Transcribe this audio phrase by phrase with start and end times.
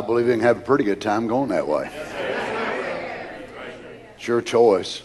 [0.00, 1.90] I believe you can have a pretty good time going that way.
[4.16, 5.02] It's your choice.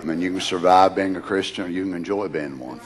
[0.00, 2.80] I mean, you can survive being a Christian or you can enjoy being one.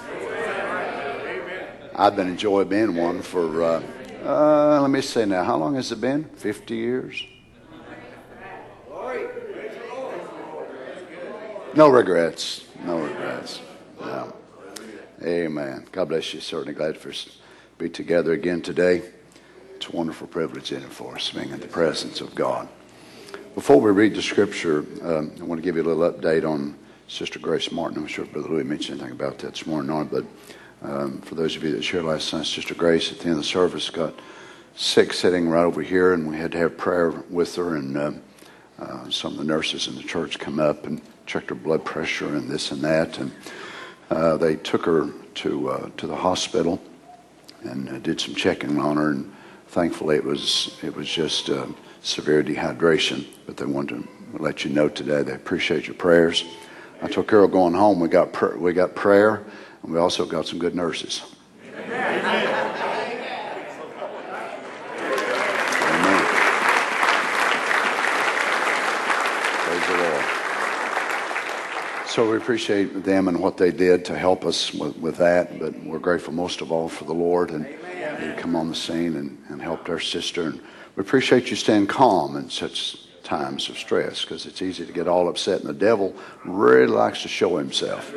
[1.94, 3.82] I've been enjoying being one for, uh,
[4.24, 6.24] uh, let me say now, how long has it been?
[6.24, 7.24] 50 years?
[11.76, 12.64] No regrets.
[12.84, 13.60] No regrets.
[14.00, 14.34] No.
[15.22, 15.86] Amen.
[15.92, 16.40] God bless you.
[16.40, 17.30] Certainly glad for to
[17.78, 19.13] be together again today.
[19.84, 22.68] It's a wonderful privilege in it for us, being in the presence of God.
[23.54, 26.74] Before we read the scripture, um, I want to give you a little update on
[27.06, 27.98] Sister Grace Martin.
[27.98, 30.24] I'm sure Brother Louis mentioned anything about that this morning on, but
[30.80, 33.36] um, for those of you that shared last night, Sister Grace at the end of
[33.36, 34.14] the service got
[34.74, 38.12] sick sitting right over here, and we had to have prayer with her, and uh,
[38.78, 42.34] uh, some of the nurses in the church come up and checked her blood pressure
[42.34, 43.30] and this and that, and
[44.08, 46.80] uh, they took her to uh, to the hospital
[47.64, 49.33] and uh, did some checking on her, and
[49.74, 51.66] thankfully it was it was just uh,
[52.00, 53.26] severe dehydration.
[53.44, 54.08] But they wanted to
[54.38, 56.44] let you know today they appreciate your prayers.
[57.02, 57.98] I told Carol going home.
[57.98, 59.42] We got pr- we got prayer,
[59.82, 61.22] and we also got some good nurses.
[72.06, 75.74] So we appreciate them and what they did to help us with, with that, but
[75.82, 77.66] we're grateful most of all for the Lord and
[78.38, 80.42] Come on the scene and, and helped our sister.
[80.42, 80.60] And
[80.96, 85.08] we appreciate you staying calm in such times of stress because it's easy to get
[85.08, 88.14] all upset, and the devil really likes to show himself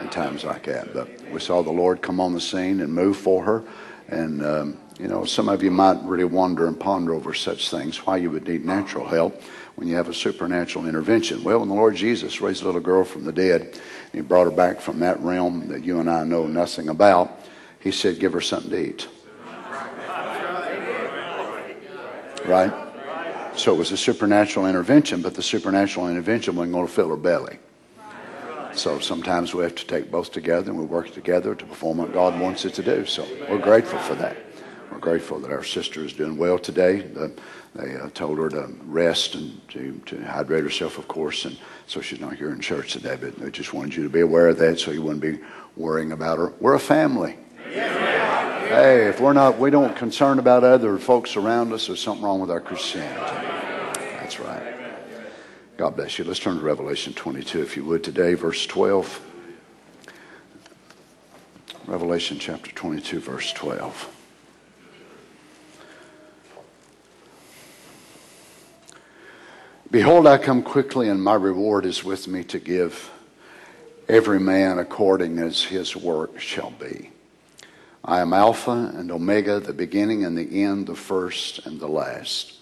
[0.00, 0.92] in times like that.
[0.94, 3.64] But we saw the Lord come on the scene and move for her.
[4.08, 7.98] And, um, you know, some of you might really wonder and ponder over such things,
[8.06, 9.42] why you would need natural help
[9.76, 11.44] when you have a supernatural intervention.
[11.44, 13.80] Well, when the Lord Jesus raised a little girl from the dead, and
[14.12, 17.44] he brought her back from that realm that you and I know nothing about,
[17.80, 19.08] he said, give her something to eat.
[22.48, 22.72] Right?
[23.56, 27.16] So it was a supernatural intervention, but the supernatural intervention wasn't going to fill her
[27.16, 27.58] belly.
[28.72, 32.12] So sometimes we have to take both together and we work together to perform what
[32.12, 33.04] God wants it to do.
[33.04, 34.36] So we're grateful for that.
[34.90, 37.00] We're grateful that our sister is doing well today.
[37.00, 37.32] The,
[37.74, 42.00] they uh, told her to rest and to, to hydrate herself, of course, and so
[42.00, 43.16] she's not here in church today.
[43.20, 45.38] But they just wanted you to be aware of that so you wouldn't be
[45.76, 46.54] worrying about her.
[46.60, 47.36] We're a family.
[47.70, 52.40] Hey, if we're not, we don't concern about other folks around us, there's something wrong
[52.40, 53.46] with our Christianity.
[53.94, 54.74] That's right.
[55.76, 56.24] God bless you.
[56.24, 59.20] Let's turn to Revelation 22, if you would, today, verse 12.
[61.86, 64.14] Revelation chapter 22, verse 12.
[69.90, 73.10] Behold, I come quickly, and my reward is with me to give
[74.06, 77.10] every man according as his work shall be.
[78.04, 82.54] I am Alpha and Omega, the beginning and the end, the first and the last.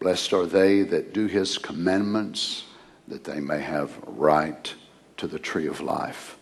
[0.00, 2.64] Blessed are they that do his commandments,
[3.08, 4.74] that they may have right
[5.16, 6.36] to the tree of life,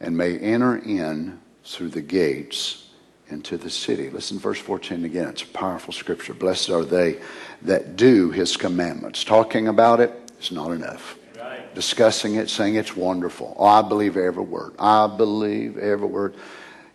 [0.00, 2.88] and may enter in through the gates
[3.28, 4.08] into the city.
[4.08, 5.28] Listen, verse 14 again.
[5.28, 6.32] It's a powerful scripture.
[6.32, 7.20] Blessed are they
[7.62, 9.24] that do his commandments.
[9.24, 11.18] Talking about it is not enough.
[11.38, 11.74] Right.
[11.74, 13.54] Discussing it, saying it's wonderful.
[13.58, 14.72] Oh, I believe every word.
[14.78, 16.34] I believe every word.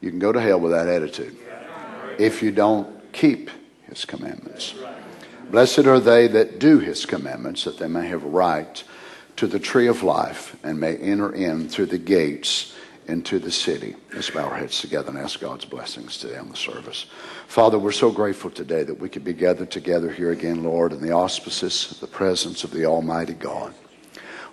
[0.03, 1.37] You can go to hell with that attitude
[2.19, 3.49] if you don't keep
[3.83, 4.75] his commandments.
[5.49, 8.83] Blessed are they that do his commandments, that they may have right
[9.37, 12.75] to the tree of life and may enter in through the gates
[13.07, 13.95] into the city.
[14.13, 17.05] Let's bow our heads together and ask God's blessings today on the service.
[17.47, 21.01] Father, we're so grateful today that we could be gathered together here again, Lord, in
[21.01, 23.73] the auspices, the presence of the Almighty God.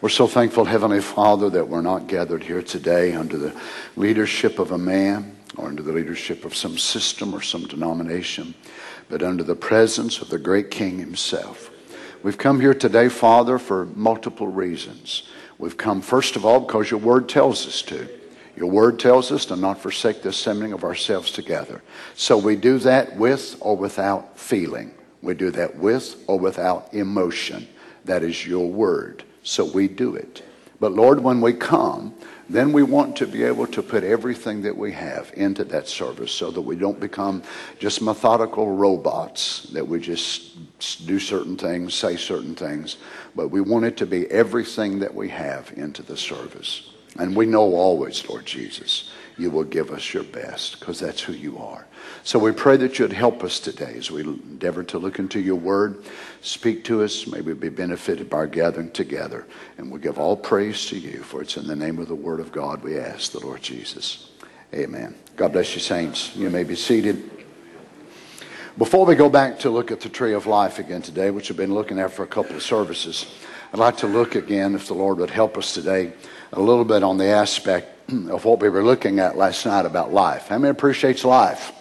[0.01, 3.61] We're so thankful, Heavenly Father, that we're not gathered here today under the
[3.97, 8.55] leadership of a man or under the leadership of some system or some denomination,
[9.09, 11.71] but under the presence of the great King Himself.
[12.23, 15.25] We've come here today, Father, for multiple reasons.
[15.59, 18.09] We've come, first of all, because your word tells us to.
[18.57, 21.83] Your word tells us to not forsake the assembling of ourselves together.
[22.15, 24.93] So we do that with or without feeling.
[25.23, 27.69] We do that with or without emotion.
[28.05, 29.25] That is your word.
[29.43, 30.43] So we do it.
[30.79, 32.15] But Lord, when we come,
[32.53, 36.33] then we want to be able to put everything that we have into that service
[36.33, 37.43] so that we don't become
[37.79, 42.97] just methodical robots, that we just do certain things, say certain things,
[43.37, 46.91] but we want it to be everything that we have into the service.
[47.19, 49.10] And we know always, Lord Jesus,
[49.41, 51.87] you will give us your best because that's who you are.
[52.23, 55.57] So we pray that you'd help us today as we endeavor to look into your
[55.57, 56.05] word.
[56.43, 57.27] Speak to us.
[57.27, 59.47] May we be benefited by our gathering together.
[59.79, 62.41] And we give all praise to you, for it's in the name of the word
[62.41, 64.31] of God we ask the Lord Jesus.
[64.75, 65.15] Amen.
[65.37, 66.37] God bless you, saints.
[66.37, 67.31] You may be seated.
[68.79, 71.57] Before we go back to look at the tree of life again today, which we've
[71.57, 73.27] been looking at for a couple of services,
[73.73, 76.13] I'd like to look again, if the Lord would help us today,
[76.53, 78.00] a little bit on the aspect
[78.31, 80.49] of what we were looking at last night about life.
[80.49, 81.73] How many appreciates life?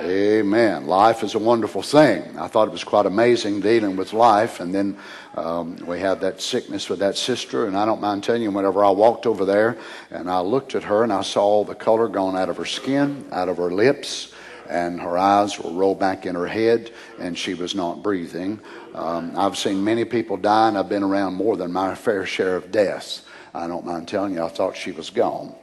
[0.00, 0.86] Amen.
[0.86, 2.36] Life is a wonderful thing.
[2.36, 4.58] I thought it was quite amazing dealing with life.
[4.58, 4.96] And then
[5.36, 7.66] um, we had that sickness with that sister.
[7.66, 9.78] And I don't mind telling you, whenever I walked over there
[10.10, 12.64] and I looked at her and I saw all the color gone out of her
[12.64, 14.32] skin, out of her lips,
[14.68, 16.90] and her eyes were rolled back in her head,
[17.20, 18.58] and she was not breathing.
[18.94, 22.56] Um, I've seen many people die, and I've been around more than my fair share
[22.56, 23.22] of deaths.
[23.54, 25.54] I don't mind telling you, I thought she was gone.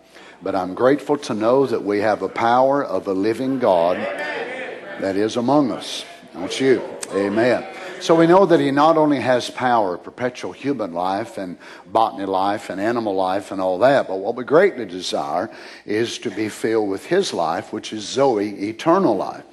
[0.41, 5.15] But I'm grateful to know that we have a power of a living God that
[5.15, 6.05] is among us.
[6.33, 6.81] Don't you?
[7.11, 7.65] Amen.
[8.01, 11.57] So we know that he not only has power, perpetual human life and
[11.87, 15.51] botany life and animal life and all that, but what we greatly desire
[15.85, 19.43] is to be filled with his life, which is Zoe, eternal life.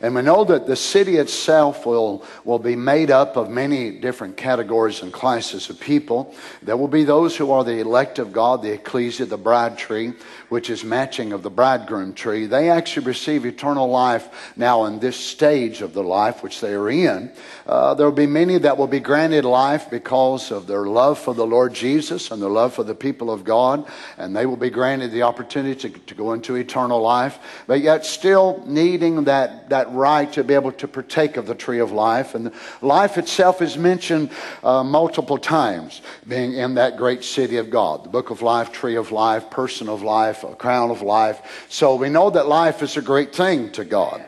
[0.00, 4.36] And we know that the city itself will, will be made up of many different
[4.36, 6.34] categories and classes of people.
[6.62, 10.12] There will be those who are the elect of God, the ecclesia, the bride tree,
[10.48, 12.46] which is matching of the bridegroom tree.
[12.46, 16.88] They actually receive eternal life now in this stage of the life which they are
[16.88, 17.32] in.
[17.66, 21.34] Uh, there will be many that will be granted life because of their love for
[21.34, 23.86] the Lord Jesus and their love for the people of God,
[24.18, 28.04] and they will be granted the opportunity to, to go into eternal life, but yet
[28.04, 32.34] still needing that, that right to be able to partake of the tree of life.
[32.34, 32.52] And
[32.82, 34.30] life itself is mentioned
[34.62, 38.04] uh, multiple times, being in that great city of God.
[38.04, 41.66] The book of life, tree of life, person of life, a crown of life.
[41.68, 44.24] So we know that life is a great thing to God.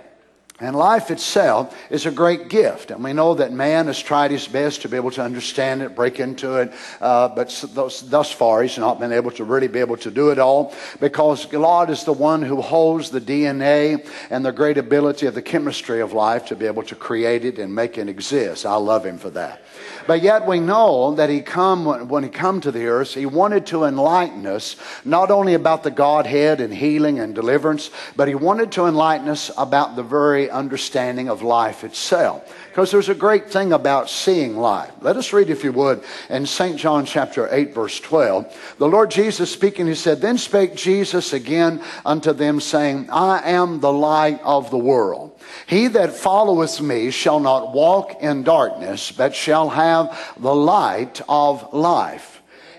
[0.60, 2.90] And life itself is a great gift.
[2.90, 5.94] And we know that man has tried his best to be able to understand it,
[5.94, 9.78] break into it, uh, but thus, thus, far he's not been able to really be
[9.78, 14.44] able to do it all because God is the one who holds the DNA and
[14.44, 17.72] the great ability of the chemistry of life to be able to create it and
[17.72, 18.66] make it exist.
[18.66, 19.62] I love him for that.
[20.08, 23.66] But yet we know that he come when he come to the earth, he wanted
[23.66, 24.75] to enlighten us
[25.05, 29.50] not only about the Godhead and healing and deliverance, but he wanted to enlighten us
[29.58, 32.43] about the very understanding of life itself.
[32.78, 34.92] Because there's a great thing about seeing life.
[35.00, 36.78] Let us read, if you would, in St.
[36.78, 38.76] John chapter 8, verse 12.
[38.78, 43.80] The Lord Jesus speaking, he said, Then spake Jesus again unto them, saying, I am
[43.80, 45.36] the light of the world.
[45.66, 51.74] He that followeth me shall not walk in darkness, but shall have the light of
[51.74, 52.38] life.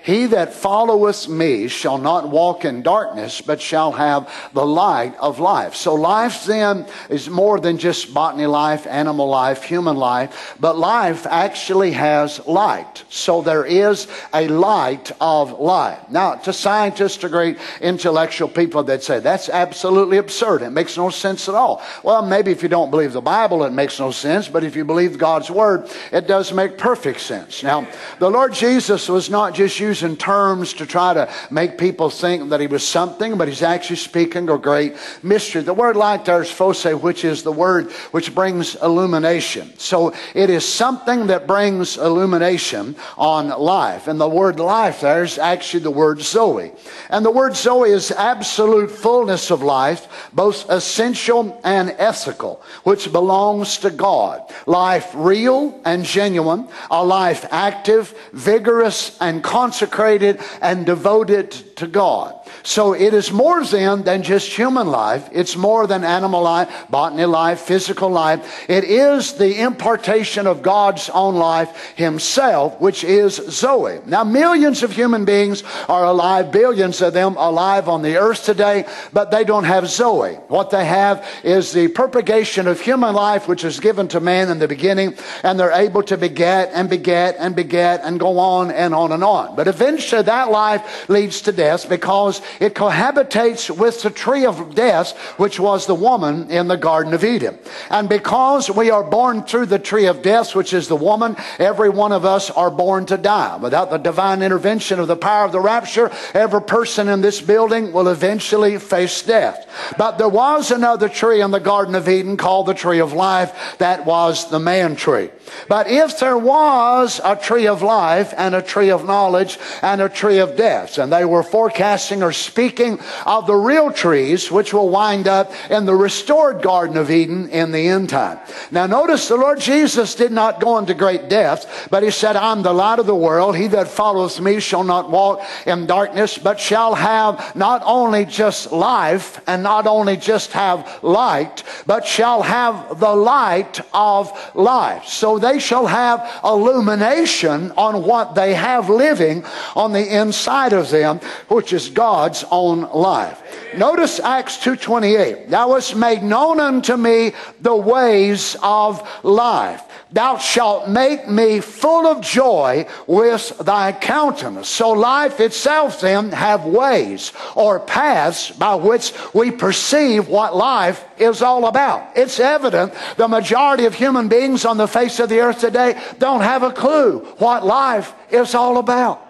[0.10, 5.40] He that followeth me shall not walk in darkness, but shall have the light of
[5.40, 5.76] life.
[5.76, 11.28] So life then is more than just botany life, animal life, human life, but life
[11.28, 13.04] actually has light.
[13.10, 16.00] So there is a light of life.
[16.10, 20.64] Now, to scientists, to great intellectual people that say that's absolutely absurd.
[20.64, 21.84] It makes no sense at all.
[22.02, 24.86] Well, maybe if you don't believe the Bible, it makes no sense, but if you
[24.86, 27.62] believe God's Word, it does make perfect sense.
[27.62, 32.10] Now, the Lord Jesus was not just using using terms to try to make people
[32.10, 35.62] think that he was something, but he's actually speaking a great mystery.
[35.62, 39.74] The word light there is phos, which is the word which brings illumination.
[39.78, 44.08] So it is something that brings illumination on life.
[44.08, 46.72] And the word life there is actually the word Zoe.
[47.10, 53.78] And the word Zoe is absolute fullness of life, both essential and ethical, which belongs
[53.80, 54.42] to God.
[54.66, 62.36] Life real and genuine, a life active, vigorous, and constant consecrated and devoted to God.
[62.64, 65.30] So it is more then than just human life.
[65.32, 68.70] It's more than animal life, botany life, physical life.
[68.70, 74.02] It is the impartation of God's own life himself, which is Zoe.
[74.06, 78.86] Now millions of human beings are alive, billions of them alive on the earth today,
[79.14, 80.34] but they don't have Zoe.
[80.50, 84.60] What they have is the propagation of human life, which is given to man in
[84.60, 88.94] the beginning, and they're able to beget and beget and beget and go on and
[88.94, 89.56] on and on.
[89.56, 95.16] But eventually that life leads to death because it cohabitates with the tree of death,
[95.38, 97.58] which was the woman in the Garden of Eden.
[97.90, 101.90] And because we are born through the tree of death, which is the woman, every
[101.90, 103.58] one of us are born to die.
[103.58, 107.92] Without the divine intervention of the power of the rapture, every person in this building
[107.92, 109.68] will eventually face death.
[109.98, 113.78] But there was another tree in the Garden of Eden called the tree of life.
[113.78, 115.30] That was the man tree.
[115.68, 120.10] But if there was a tree of life and a tree of knowledge and a
[120.10, 120.98] tree of death.
[120.98, 125.86] And they were forecasting or speaking of the real trees, which will wind up in
[125.86, 128.40] the restored Garden of Eden in the end time.
[128.72, 132.62] Now notice the Lord Jesus did not go into great depths, but he said, I'm
[132.62, 133.56] the light of the world.
[133.56, 138.72] He that follows me shall not walk in darkness, but shall have not only just
[138.72, 145.06] life and not only just have light, but shall have the light of life.
[145.06, 149.44] So they shall have illumination on what they have living
[149.76, 153.42] on the inside of them, which is God's own life.
[153.76, 155.50] Notice Acts 2.28.
[155.50, 159.84] Thou hast made known unto me the ways of life.
[160.12, 164.68] Thou shalt make me full of joy with thy countenance.
[164.68, 171.44] So life itself then have ways or paths by which we perceive what life is
[171.44, 172.18] all about.
[172.18, 176.42] It's evident the majority of human beings on the face of the earth today don't
[176.42, 179.26] have a clue what life is all about.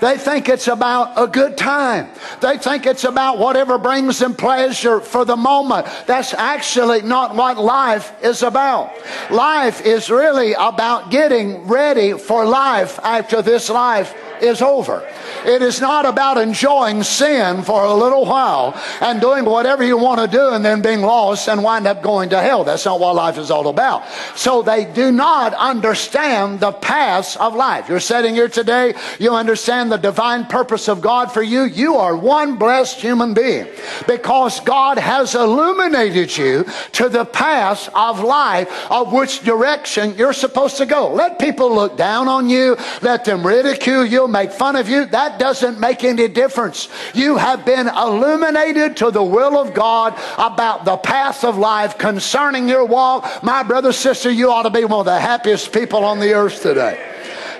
[0.00, 2.08] They think it's about a good time.
[2.40, 5.86] They think it's about whatever brings them pleasure for the moment.
[6.06, 8.92] That's actually not what life is about.
[9.30, 15.06] Life is really about getting ready for life after this life is over.
[15.44, 20.20] It is not about enjoying sin for a little while and doing whatever you want
[20.20, 22.64] to do and then being lost and wind up going to hell.
[22.64, 24.04] That's not what life is all about.
[24.34, 27.88] So they do not understand the paths of life.
[27.88, 31.64] You're sitting here today, you understand the divine purpose of God for you.
[31.64, 33.66] You are one blessed human being
[34.06, 40.78] because God has illuminated you to the path of life of which direction you're supposed
[40.78, 41.12] to go.
[41.12, 45.38] Let people look down on you, let them ridicule you, make fun of you, that
[45.38, 46.88] doesn't make any difference.
[47.14, 52.68] You have been illuminated to the will of God about the path of life concerning
[52.68, 53.42] your walk.
[53.42, 56.62] My brother, sister, you ought to be one of the happiest people on the earth
[56.62, 57.12] today.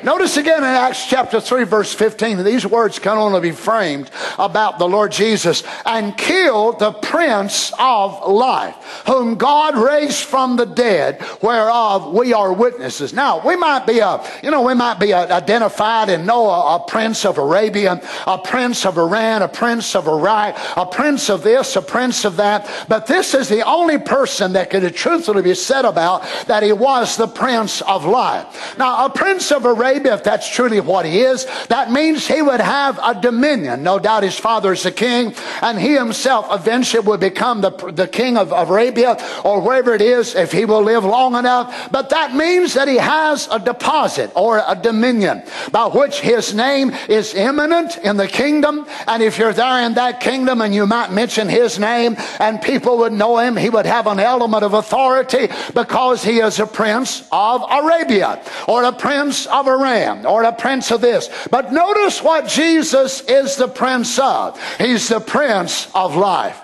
[0.03, 4.79] Notice again in Acts chapter 3, verse 15, these words can only be framed about
[4.79, 8.75] the Lord Jesus and killed the Prince of Life,
[9.07, 13.13] whom God raised from the dead, whereof we are witnesses.
[13.13, 16.87] Now, we might be a, you know, we might be identified and know a, a
[16.87, 21.77] prince of Arabia, a prince of Iran, a prince of Iraq, a prince of this,
[21.77, 25.85] a prince of that, but this is the only person that could truthfully be said
[25.85, 28.77] about that he was the prince of life.
[28.79, 32.43] Now, a prince of Arabia Arabia, if that's truly what he is, that means he
[32.43, 33.83] would have a dominion.
[33.83, 38.07] No doubt his father is the king, and he himself eventually would become the, the
[38.07, 41.91] king of, Arabia or wherever it is if he will live long enough.
[41.91, 46.91] But that means that he has a deposit or a dominion by which his name
[47.09, 48.87] is eminent in the kingdom.
[49.07, 52.99] And if you're there in that kingdom and you might mention his name and people
[52.99, 57.27] would know him, he would have an element of authority because he is a prince
[57.31, 61.29] of Arabia or a prince of Iran or a prince of this.
[61.51, 64.61] But notice what Jesus is the prince of.
[64.79, 66.61] He's the prince of life.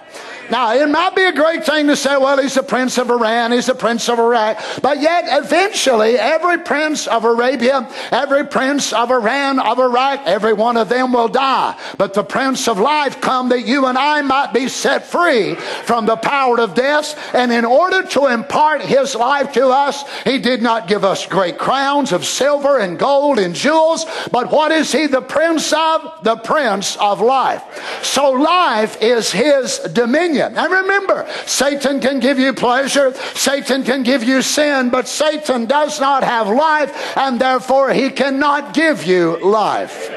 [0.52, 3.52] Now, it might be a great thing to say, well, he's the prince of Iran,
[3.52, 9.10] he's the prince of Iraq, but yet eventually every prince of Arabia, every prince of
[9.10, 11.74] Iran, of Iraq, every one of them will die.
[11.96, 16.04] But the prince of life come that you and I might be set free from
[16.04, 17.18] the power of death.
[17.34, 21.56] And in order to impart his life to us, he did not give us great
[21.56, 26.22] crowns of silver and gold and jewels, but what is he the prince of?
[26.24, 27.62] The prince of life.
[28.02, 30.41] So life is his dominion.
[30.48, 36.00] Now remember, Satan can give you pleasure, Satan can give you sin, but Satan does
[36.00, 40.10] not have life, and therefore he cannot give you life.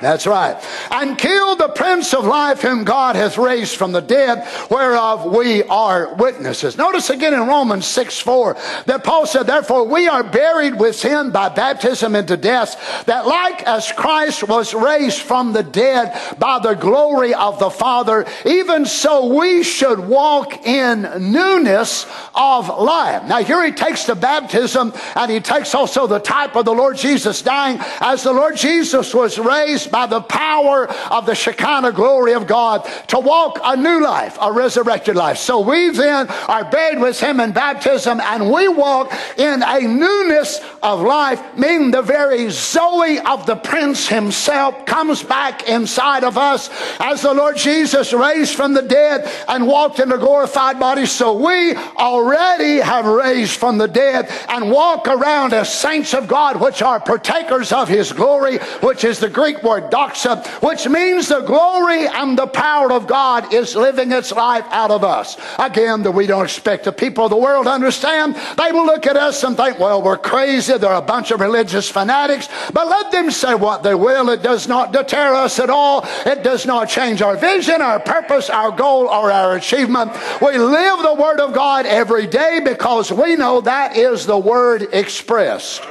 [0.00, 0.56] That's right.
[0.90, 5.64] And kill the Prince of Life whom God hath raised from the dead, whereof we
[5.64, 6.76] are witnesses.
[6.76, 11.30] Notice again in Romans 6 4 that Paul said, Therefore we are buried with him
[11.30, 16.74] by baptism into death, that like as Christ was raised from the dead by the
[16.74, 21.02] glory of the Father, even so we should walk in
[21.32, 23.24] newness of life.
[23.24, 26.96] Now here he takes the baptism and he takes also the type of the Lord
[26.96, 32.34] Jesus dying as the Lord Jesus was raised by the power of the Shekinah glory
[32.34, 35.38] of God to walk a new life, a resurrected life.
[35.38, 40.60] So we then are buried with him in baptism and we walk in a newness
[40.82, 46.70] of life, meaning the very Zoe of the Prince himself comes back inside of us
[47.00, 51.06] as the Lord Jesus raised from the dead and walked in a glorified body.
[51.06, 56.60] So we already have raised from the dead and walk around as saints of God,
[56.60, 61.28] which are partakers of his glory, which is the Greek word word doxa, which means
[61.28, 65.36] the glory and the power of God is living its life out of us.
[65.58, 68.34] Again, that we don't expect the people of the world to understand.
[68.56, 70.76] They will look at us and think, well, we're crazy.
[70.76, 72.48] They're a bunch of religious fanatics.
[72.72, 74.28] But let them say what they will.
[74.30, 76.06] It does not deter us at all.
[76.26, 80.12] It does not change our vision, our purpose, our goal, or our achievement.
[80.40, 84.88] We live the Word of God every day because we know that is the Word
[84.92, 85.82] expressed.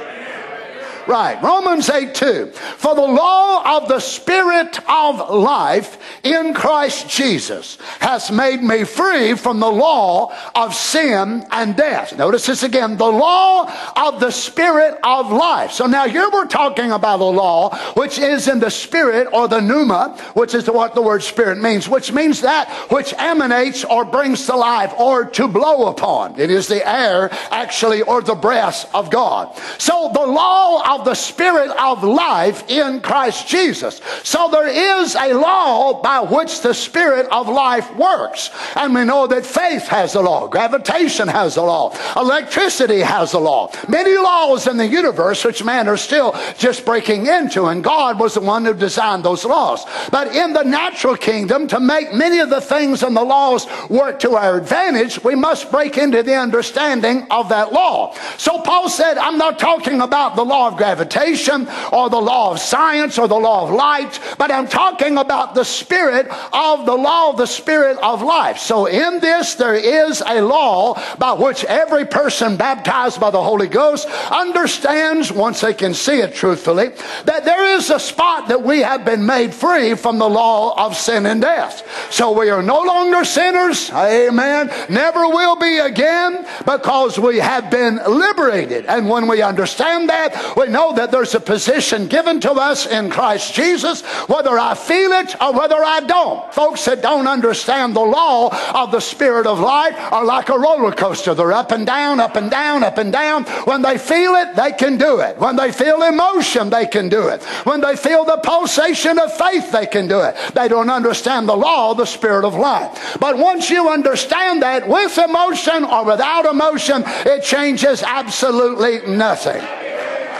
[1.08, 1.42] Right.
[1.42, 2.46] Romans 8 2.
[2.52, 9.34] For the law of the Spirit of life in Christ Jesus has made me free
[9.34, 12.14] from the law of sin and death.
[12.18, 12.98] Notice this again.
[12.98, 15.72] The law of the Spirit of life.
[15.72, 19.60] So now here we're talking about a law which is in the Spirit or the
[19.60, 24.44] pneuma, which is what the word Spirit means, which means that which emanates or brings
[24.44, 26.38] to life or to blow upon.
[26.38, 29.56] It is the air actually or the breath of God.
[29.78, 34.00] So the law of of the Spirit of life in Christ Jesus.
[34.24, 38.50] So there is a law by which the Spirit of life works.
[38.74, 43.38] And we know that faith has a law, gravitation has a law, electricity has a
[43.38, 43.70] law.
[43.88, 48.34] Many laws in the universe which man are still just breaking into, and God was
[48.34, 49.84] the one who designed those laws.
[50.10, 54.18] But in the natural kingdom, to make many of the things and the laws work
[54.20, 58.14] to our advantage, we must break into the understanding of that law.
[58.36, 62.50] So Paul said, I'm not talking about the law of gravitation gravitation or the law
[62.52, 66.94] of science or the law of light, but I'm talking about the spirit of the
[66.94, 68.56] law of the spirit of life.
[68.56, 73.68] So in this, there is a law by which every person baptized by the Holy
[73.68, 76.88] Ghost understands, once they can see it truthfully,
[77.26, 80.96] that there is a spot that we have been made free from the law of
[80.96, 81.84] sin and death.
[82.10, 83.90] So we are no longer sinners.
[83.90, 84.70] Amen.
[84.88, 88.86] Never will be again because we have been liberated.
[88.86, 93.10] And when we understand that, we know that there's a position given to us in
[93.10, 96.54] Christ Jesus, whether I feel it or whether I don't.
[96.54, 100.92] Folks that don't understand the law of the Spirit of life are like a roller
[100.92, 101.34] coaster.
[101.34, 103.44] They're up and down, up and down, up and down.
[103.64, 105.36] When they feel it, they can do it.
[105.38, 107.42] When they feel emotion, they can do it.
[107.66, 110.36] When they feel the pulsation of faith, they can do it.
[110.54, 113.16] They don't understand the law of the Spirit of life.
[113.18, 119.62] But once you understand that with emotion or without emotion, it changes absolutely nothing.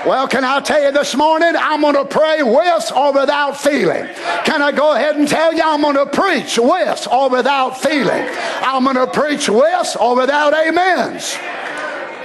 [0.06, 4.06] Well, can I tell you this morning, I'm going to pray with or without feeling.
[4.44, 8.28] Can I go ahead and tell you, I'm going to preach with or without feeling.
[8.62, 11.36] I'm going to preach with or without amens.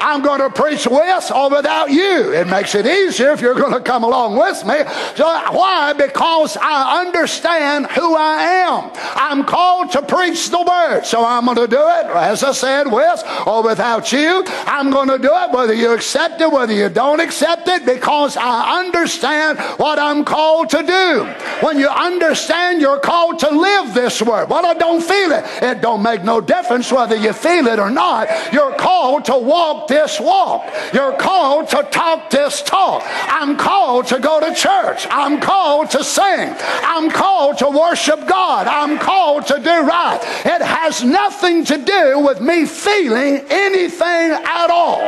[0.04, 2.34] I'm going to preach with or without you.
[2.34, 4.80] It makes it easier if you're going to come along with me.
[5.16, 5.94] So why?
[5.94, 8.92] Because I understand who I am.
[9.16, 11.06] I'm called to preach the word.
[11.06, 14.44] So I'm going to do it, as I said, with or without you.
[14.68, 18.36] I'm going to do it whether you accept it, whether you don't accept it, because
[18.36, 21.26] I understand what I'm called to do.
[21.66, 24.50] When you understand you're called to live this word.
[24.50, 25.46] Well, I don't feel it.
[25.64, 28.28] It don't make no difference whether you feel it or not.
[28.52, 30.66] You're called to walk this walk.
[30.92, 33.04] You're called to talk this talk.
[33.06, 35.06] I'm called to go to church.
[35.12, 36.56] I'm called to sing.
[36.60, 38.66] I'm called to worship God.
[38.66, 40.20] I'm called to do right.
[40.46, 45.02] It has nothing to do with me feeling anything at all.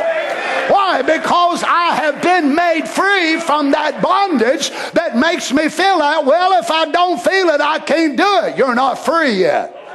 [0.70, 1.02] Why?
[1.02, 6.60] Because I have been made free from that bondage that makes me feel that, well,
[6.60, 8.56] if I don't feel it, I can't do it.
[8.56, 9.85] You're not free yet.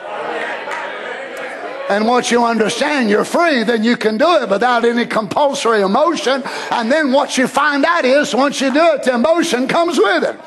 [1.92, 6.42] And once you understand you're free, then you can do it without any compulsory emotion.
[6.72, 10.24] And then what you find out is once you do it, the emotion comes with
[10.24, 10.40] it.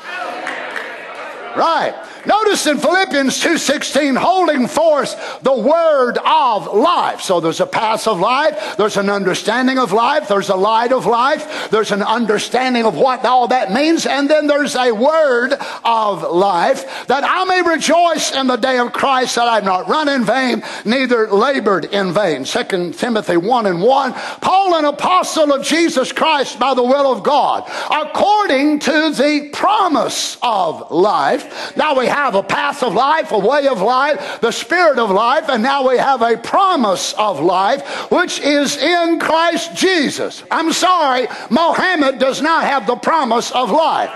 [1.55, 1.93] Right.
[2.25, 7.21] Notice in Philippians 2:16 holding forth the word of life.
[7.21, 11.05] So there's a path of life, there's an understanding of life, there's a light of
[11.05, 16.23] life, there's an understanding of what all that means, and then there's a word of
[16.31, 20.23] life that I may rejoice in the day of Christ that I've not run in
[20.23, 22.45] vain, neither labored in vain.
[22.45, 24.13] 2 Timothy 1 and 1.
[24.41, 30.37] Paul, an apostle of Jesus Christ by the will of God, according to the promise
[30.41, 31.75] of life.
[31.75, 35.49] Now we have a path of life, a way of life, the spirit of life,
[35.49, 40.41] and now we have a promise of life, which is in Christ Jesus.
[40.49, 44.09] I'm sorry, Mohammed does not have the promise of life.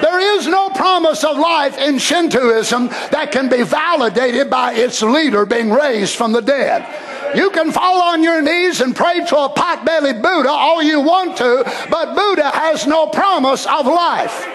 [0.00, 5.44] There is no promise of life in Shintoism that can be validated by its leader
[5.44, 6.86] being raised from the dead.
[7.34, 11.38] You can fall on your knees and pray to a pot-bellied Buddha all you want
[11.38, 14.46] to, but Buddha has no promise of life.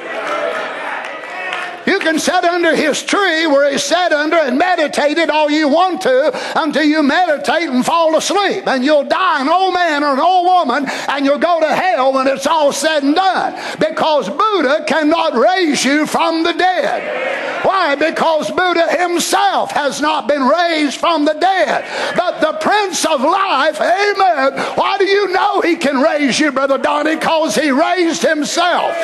[1.85, 5.49] You can sit under his tree where he sat under and meditate meditate it all
[5.49, 8.67] you want to until you meditate and fall asleep.
[8.67, 12.13] And you'll die an old man or an old woman and you'll go to hell
[12.13, 13.53] when it's all said and done.
[13.79, 17.65] Because Buddha cannot raise you from the dead.
[17.65, 17.95] Why?
[17.95, 21.85] Because Buddha himself has not been raised from the dead.
[22.15, 24.53] But the Prince of Life, amen.
[24.75, 27.15] Why do you know he can raise you, Brother Donnie?
[27.15, 28.95] Because he raised himself.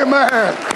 [0.00, 0.69] Amen.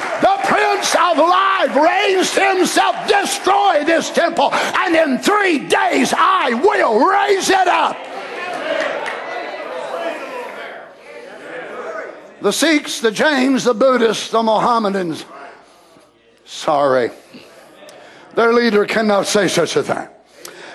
[0.92, 7.68] Of Life raised himself, destroy this temple, and in three days I will raise it
[7.68, 7.96] up.
[12.42, 15.24] The Sikhs, the Jains, the Buddhists, the Mohammedans,
[16.44, 17.10] sorry,
[18.34, 20.08] their leader cannot say such a thing.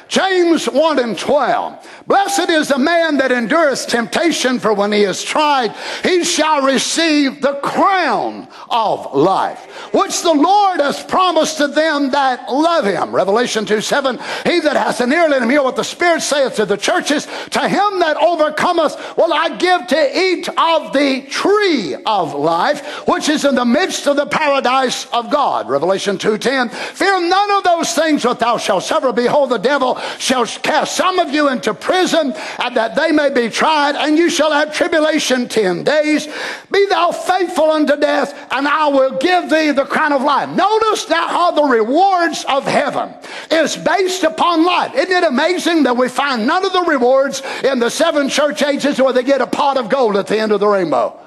[0.07, 1.98] James 1 and 12.
[2.09, 7.39] Blessed is the man that endureth temptation, for when he is tried, he shall receive
[7.39, 13.15] the crown of life, which the Lord has promised to them that love him.
[13.15, 14.17] Revelation 2 7.
[14.43, 17.27] He that hath an ear, let him hear what the Spirit saith to the churches.
[17.51, 23.29] To him that overcometh will I give to eat of the tree of life, which
[23.29, 25.69] is in the midst of the paradise of God.
[25.69, 26.69] Revelation 2 10.
[26.69, 29.13] Fear none of those things which thou shalt suffer.
[29.13, 33.49] Behold, the devil shall cast some of you into prison, and that they may be
[33.49, 36.27] tried, and you shall have tribulation ten days.
[36.71, 40.49] Be thou faithful unto death, and I will give thee the crown of life.
[40.49, 43.13] Notice now how the rewards of heaven
[43.51, 44.95] is based upon life.
[44.95, 49.01] Isn't it amazing that we find none of the rewards in the seven church ages
[49.01, 51.19] where they get a pot of gold at the end of the rainbow?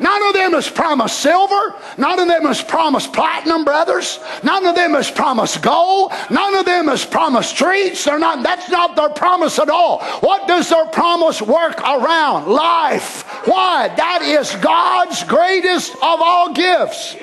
[0.00, 1.74] None of them has promised silver.
[1.98, 4.18] None of them has promised platinum, brothers.
[4.42, 6.12] None of them has promised gold.
[6.30, 8.02] None of them has promised trees.
[8.04, 10.02] They're not, that's not their promise at all.
[10.20, 12.48] What does their promise work around?
[12.48, 13.22] Life.
[13.46, 13.88] Why?
[13.94, 17.16] That is God's greatest of all gifts.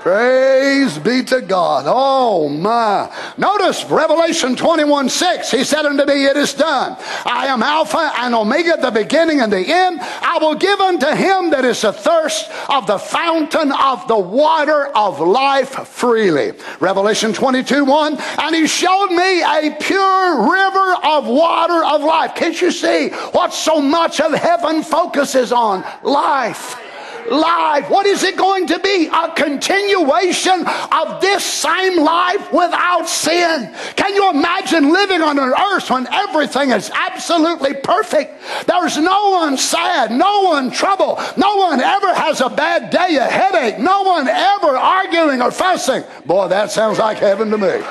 [0.00, 1.84] Praise be to God.
[1.86, 3.14] Oh my.
[3.36, 5.50] Notice Revelation 21 6.
[5.50, 6.96] He said unto me, It is done.
[7.26, 10.00] I am Alpha and Omega, the beginning and the end.
[10.00, 15.20] I will give unto him that is athirst of the fountain of the water of
[15.20, 16.52] life freely.
[16.80, 18.16] Revelation 22 1.
[18.38, 22.34] And he showed me a pure river of water of life.
[22.34, 25.84] Can't you see what so much of heaven focuses on?
[26.02, 26.89] Life
[27.30, 27.88] life.
[27.88, 29.08] What is it going to be?
[29.12, 33.74] A continuation of this same life without sin.
[33.96, 38.40] Can you imagine living on an earth when everything is absolutely perfect?
[38.66, 43.24] There's no one sad, no one trouble, no one ever has a bad day, a
[43.24, 46.04] headache, no one ever arguing or fussing.
[46.26, 47.82] Boy, that sounds like heaven to me.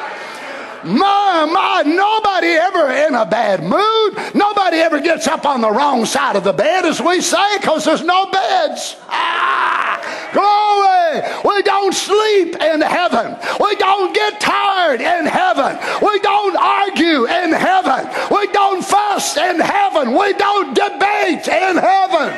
[0.84, 4.34] My, my, nobody ever in a bad mood.
[4.34, 7.84] Nobody ever gets up on the wrong side of the bed, as we say, because
[7.84, 8.96] there's no beds.
[9.10, 10.00] Ah,
[10.32, 11.54] glory.
[11.54, 13.36] We don't sleep in heaven.
[13.60, 15.78] We don't get tired in heaven.
[16.02, 18.08] We don't argue in heaven.
[18.32, 20.18] We don't fuss in heaven.
[20.18, 22.34] We don't debate in heaven.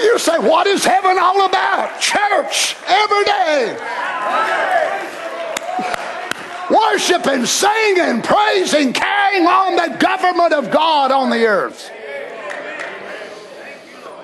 [0.00, 2.00] You say, what is heaven all about?
[2.00, 5.07] Church every day
[6.70, 11.90] worshiping, singing, praising, carrying on the government of God on the earth.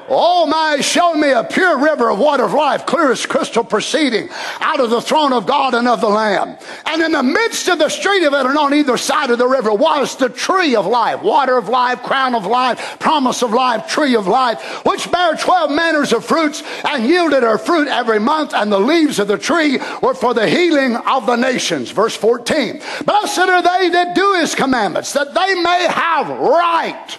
[0.08, 4.28] Oh my, show me a pure river of water of life, clear as crystal, proceeding
[4.60, 6.58] out of the throne of God and of the Lamb.
[6.86, 9.48] And in the midst of the street of it and on either side of the
[9.48, 13.88] river was the tree of life, water of life, crown of life, promise of life,
[13.88, 18.52] tree of life, which bare twelve manners of fruits and yielded her fruit every month.
[18.54, 21.90] And the leaves of the tree were for the healing of the nations.
[21.90, 22.80] Verse 14.
[23.04, 27.18] Blessed are they that do his commandments, that they may have right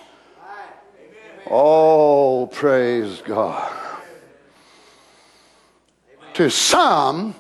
[1.58, 3.74] Oh, praise God.
[6.34, 7.34] To some,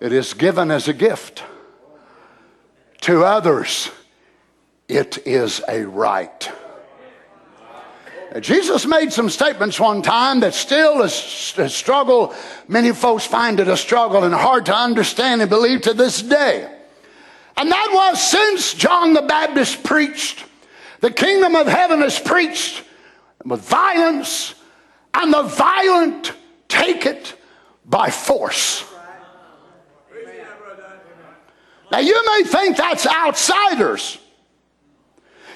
[0.00, 1.44] it is given as a gift.
[3.02, 3.88] To others,
[4.88, 6.50] it is a right.
[8.40, 12.34] Jesus made some statements one time that still is a struggle.
[12.66, 16.68] Many folks find it a struggle and hard to understand and believe to this day.
[17.56, 20.44] And that was since John the Baptist preached,
[20.98, 22.86] the kingdom of heaven is preached
[23.44, 24.54] with violence,
[25.14, 26.32] and the violent
[26.68, 27.34] take it
[27.84, 28.84] by force.
[31.90, 34.18] Now, you may think that's outsiders.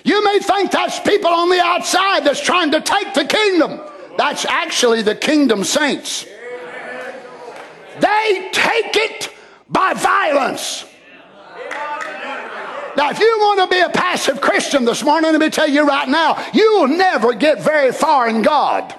[0.03, 3.81] You may think that's people on the outside that's trying to take the kingdom.
[4.19, 6.27] That's actually the kingdom saints.
[8.01, 9.31] They take it
[9.69, 10.85] by violence.
[12.97, 15.87] Now, if you want to be a passive Christian this morning, let me tell you
[15.87, 18.95] right now, you will never get very far in God.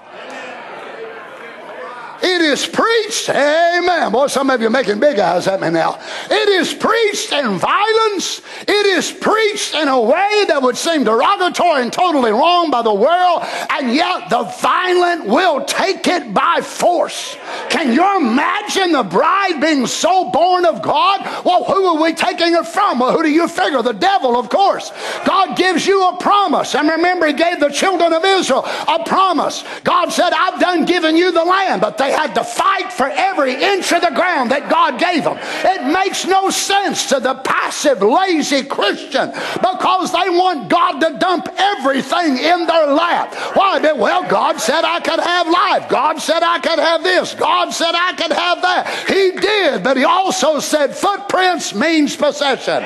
[2.21, 4.11] It is preached, amen.
[4.11, 5.99] Boy, some of you are making big eyes at me now.
[6.29, 8.41] It is preached in violence.
[8.61, 12.93] It is preached in a way that would seem derogatory and totally wrong by the
[12.93, 17.37] world, and yet the violent will take it by force.
[17.69, 21.21] Can you imagine the bride being so born of God?
[21.45, 22.99] Well, who are we taking it from?
[22.99, 23.81] Well, who do you figure?
[23.81, 24.91] The devil, of course.
[25.25, 26.75] God gives you a promise.
[26.75, 29.63] And remember, He gave the children of Israel a promise.
[29.83, 33.53] God said, I've done given you the land, but they had to fight for every
[33.53, 35.37] inch of the ground that God gave them.
[35.41, 41.49] It makes no sense to the passive, lazy Christian because they want God to dump
[41.57, 43.33] everything in their lap.
[43.55, 43.79] Why?
[43.79, 45.89] Well, God said I could have life.
[45.89, 47.33] God said I could have this.
[47.33, 49.05] God said I could have that.
[49.07, 52.83] He did, but He also said footprints means possession.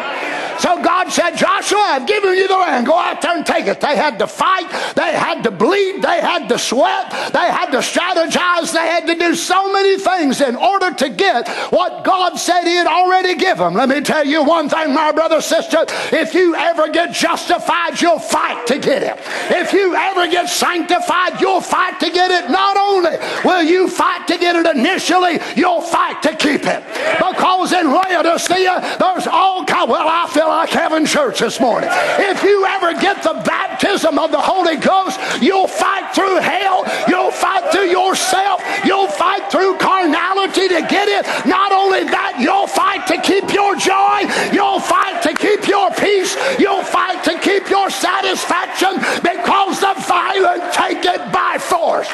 [0.59, 2.85] So God said, Joshua, I've given you the land.
[2.85, 3.79] Go out there and take it.
[3.79, 4.69] They had to fight.
[4.93, 6.01] They had to bleed.
[6.01, 7.11] They had to sweat.
[7.31, 8.73] They had to strategize.
[8.73, 12.75] They had to do so many things in order to get what God said He
[12.75, 13.73] had already given.
[13.73, 15.85] Let me tell you one thing, my brother, sister.
[16.11, 19.17] If you ever get justified, you'll fight to get it.
[19.49, 22.49] If you ever get sanctified, you'll fight to get it.
[22.51, 26.83] Not only will you fight to get it initially, you'll fight to keep it.
[27.17, 29.89] Because in Laodicea, there's all kind.
[29.89, 31.89] Well, I feel like having church this morning.
[31.91, 36.85] If you ever get the baptism of the Holy Ghost, you'll fight through hell.
[37.07, 38.61] You'll fight through yourself.
[38.85, 41.25] You'll fight through carnality to get it.
[41.45, 44.27] Not only that, you'll fight to keep your joy.
[44.51, 46.35] You'll fight to keep your peace.
[46.59, 52.09] You'll fight to keep your satisfaction because the violent take it by force.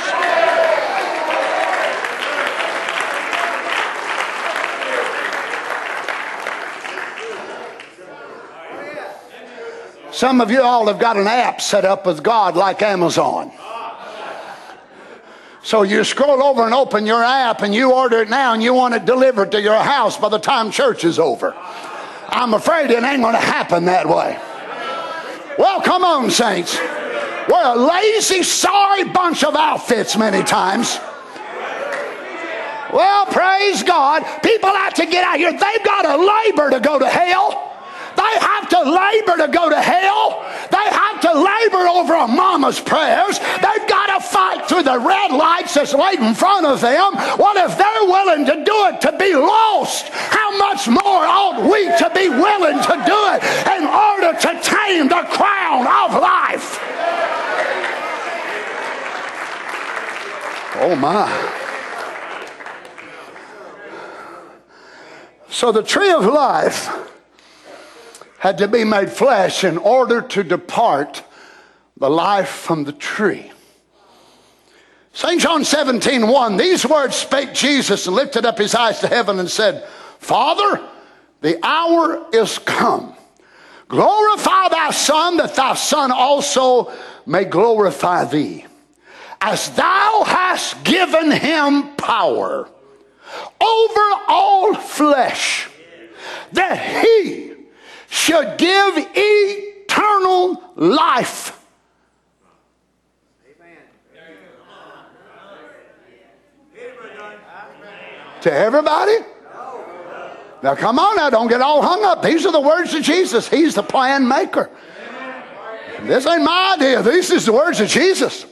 [10.11, 13.51] Some of you all have got an app set up with God like Amazon.
[15.65, 18.75] So you scroll over and open your app and you order it now and you
[18.75, 21.55] want it delivered to your house by the time church is over.
[22.29, 24.37] I'm afraid it ain't going to happen that way.
[25.57, 26.77] Well, come on, saints.
[26.77, 30.99] We're a lazy, sorry bunch of outfits many times.
[32.93, 34.23] Well, praise God.
[34.43, 35.51] People have to get out here.
[35.51, 37.74] They've got to labor to go to hell.
[38.15, 40.43] They have to labor to go to hell.
[40.71, 43.39] They have to labor over a mama's prayers.
[43.39, 47.15] They've got to fight through the red lights that's laid in front of them.
[47.37, 50.09] What if they're willing to do it to be lost?
[50.09, 53.43] How much more ought we to be willing to do it
[53.77, 56.79] in order to tame the crown of life?
[60.77, 61.61] Oh my.
[65.49, 66.89] So the tree of life
[68.45, 71.23] had to be made flesh in order to depart
[71.97, 73.51] the life from the tree.
[75.13, 75.41] St.
[75.41, 79.49] John 17, 1, these words spake Jesus and lifted up his eyes to heaven and
[79.49, 79.83] said,
[80.19, 80.79] Father,
[81.41, 83.15] the hour is come.
[83.87, 86.93] Glorify thy Son, that thy Son also
[87.25, 88.67] may glorify thee.
[89.41, 92.69] As thou hast given him power
[93.59, 95.67] over all flesh,
[96.51, 97.54] that he
[98.15, 101.51] should give eternal life.
[108.41, 109.17] To everybody?
[110.63, 112.21] Now, come on now, don't get all hung up.
[112.23, 113.49] These are the words of Jesus.
[113.49, 114.69] He's the plan maker.
[116.03, 117.01] This ain't my idea.
[117.01, 118.45] This is the words of Jesus.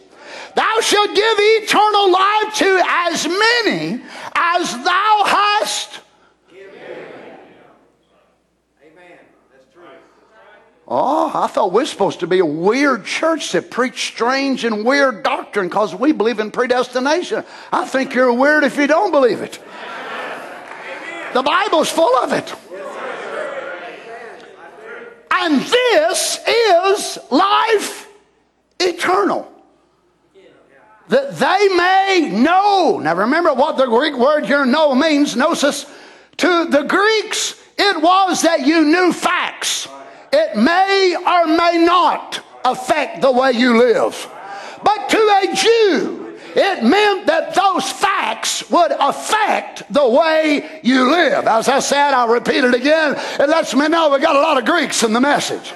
[0.56, 4.02] Thou shalt give eternal life to as many
[4.36, 5.53] as thou hast
[10.96, 15.24] Oh, I thought we're supposed to be a weird church that preach strange and weird
[15.24, 17.44] doctrine because we believe in predestination.
[17.72, 19.58] I think you're weird if you don't believe it.
[21.34, 22.54] The Bible's full of it.
[25.32, 28.08] And this is life
[28.80, 29.52] eternal.
[31.08, 33.00] That they may know.
[33.00, 35.36] Now remember what the Greek word here know means.
[35.36, 35.88] Gnosis.
[36.38, 39.88] To the Greeks, it was that you knew facts.
[40.36, 44.30] It may or may not affect the way you live.
[44.84, 51.46] But to a Jew, it meant that those facts would affect the way you live.
[51.46, 53.16] As I said, I'll repeat it again.
[53.40, 55.72] It lets me know we got a lot of Greeks in the message.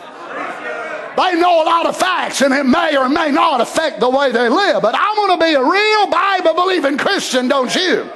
[1.18, 4.32] They know a lot of facts, and it may or may not affect the way
[4.32, 4.84] they live.
[4.84, 8.08] But I want to be a real Bible believing Christian, don't you?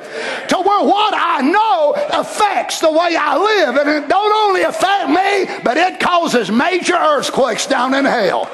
[0.50, 3.76] To where what I know affects the way I live.
[3.76, 8.48] And it don't only affect me, but it causes major earthquakes down in hell.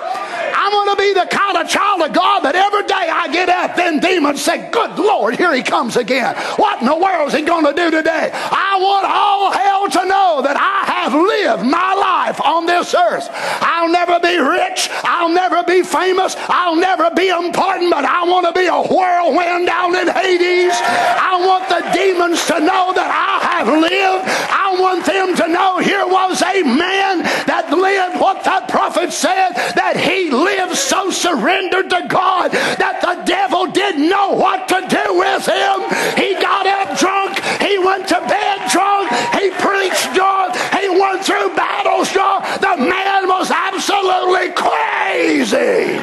[0.54, 3.32] I I want to be the kind of child of God that every day I
[3.32, 6.36] get up, then demons say, Good Lord, here he comes again.
[6.60, 8.32] What in the world is he going to do today?
[8.36, 13.32] I want all hell to know that I have lived my life on this earth.
[13.64, 14.92] I'll never be rich.
[15.08, 16.36] I'll never be famous.
[16.52, 20.76] I'll never be important, but I want to be a whirlwind down in Hades.
[20.76, 24.28] I want the demons to know that I have lived.
[24.52, 29.56] I want them to know here was a man that lived what the prophet said,
[29.80, 35.06] that he lived so surrendered to God that the devil didn't know what to do
[35.18, 35.78] with him.
[36.14, 37.42] He got up drunk.
[37.62, 39.10] He went to bed drunk.
[39.34, 40.56] He preached drunk.
[40.78, 42.46] He went through battles drunk.
[42.62, 45.98] The man was absolutely crazy.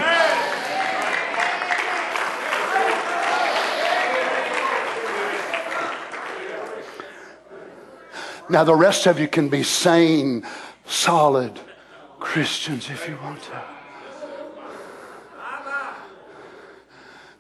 [8.48, 10.46] Now, the rest of you can be sane,
[10.86, 11.58] solid
[12.20, 13.73] Christians if you want to.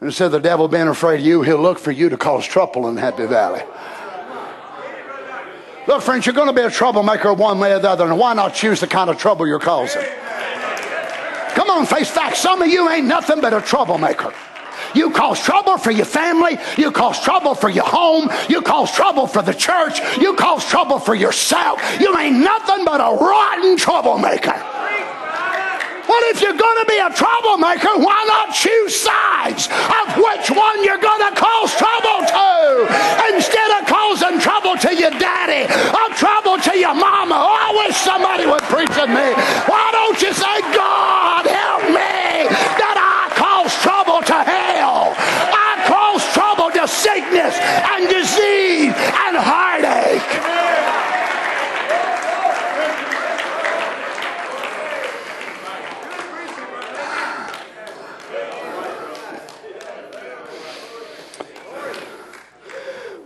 [0.04, 2.88] Instead of the devil being afraid of you, he'll look for you to cause trouble
[2.88, 3.62] in Happy Valley.
[5.88, 8.34] Look, friends, you're going to be a troublemaker one way or the other, and why
[8.34, 10.04] not choose the kind of trouble you're causing?
[11.54, 12.40] Come on, face facts.
[12.40, 14.34] Some of you ain't nothing but a troublemaker.
[14.94, 16.58] You cause trouble for your family.
[16.76, 18.28] You cause trouble for your home.
[18.50, 20.00] You cause trouble for the church.
[20.18, 21.80] You cause trouble for yourself.
[21.98, 24.73] You ain't nothing but a rotten troublemaker.
[26.14, 30.84] Well, if you're going to be a troublemaker, why not choose sides of which one
[30.86, 32.86] you're going to cause trouble to?
[33.34, 37.34] Instead of causing trouble to your daddy or trouble to your mama.
[37.34, 39.26] Oh, I wish somebody would preach at me.
[39.66, 42.46] Why don't you say, God, help me
[42.78, 45.18] that I cause trouble to hell?
[45.18, 47.58] I cause trouble to sickness
[47.90, 50.54] and disease and heartache.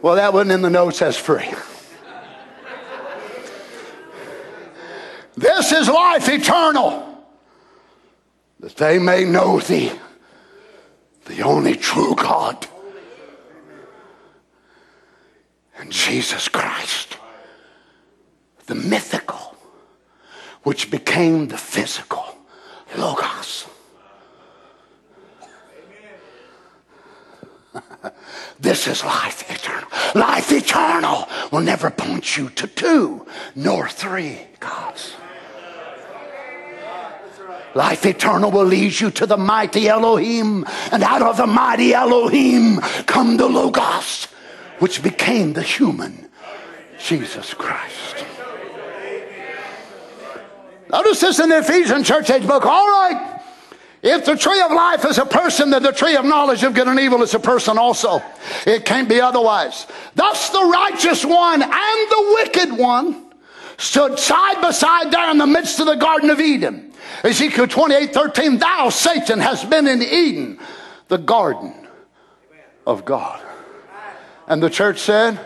[0.09, 1.53] Well, that wasn't in the notes as free.
[5.37, 7.27] This is life eternal,
[8.61, 9.93] that they may know thee,
[11.27, 12.67] the only true God,
[15.77, 17.19] and Jesus Christ,
[18.65, 19.59] the mythical,
[20.63, 22.25] which became the physical
[22.97, 23.67] Logos.
[28.61, 29.89] This is life eternal.
[30.15, 35.15] Life eternal will never point you to two nor three gods.
[37.75, 42.81] Life eternal will lead you to the mighty Elohim, and out of the mighty Elohim
[43.07, 44.25] come the Logos,
[44.79, 46.29] which became the human
[46.99, 48.25] Jesus Christ.
[50.91, 52.65] Notice this in the Ephesian church age book.
[52.65, 53.38] All right.
[54.03, 56.87] If the tree of life is a person, then the tree of knowledge of good
[56.87, 58.23] and evil is a person also.
[58.65, 59.87] It can't be otherwise.
[60.15, 63.25] Thus the righteous one and the wicked one
[63.77, 66.93] stood side by side there in the midst of the Garden of Eden.
[67.25, 70.59] Ezekiel 28 13, thou, Satan, hast been in Eden,
[71.09, 71.75] the garden
[72.87, 73.41] of God.
[74.47, 75.41] And the church said,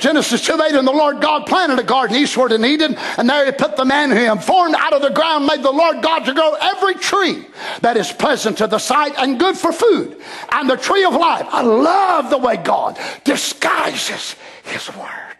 [0.00, 3.46] Genesis 2 8, and the Lord God planted a garden eastward in Eden, and there
[3.46, 6.34] he put the man who formed out of the ground, made the Lord God to
[6.34, 7.46] grow every tree
[7.80, 10.20] that is pleasant to the sight and good for food,
[10.52, 11.46] and the tree of life.
[11.48, 15.36] I love the way God disguises his word.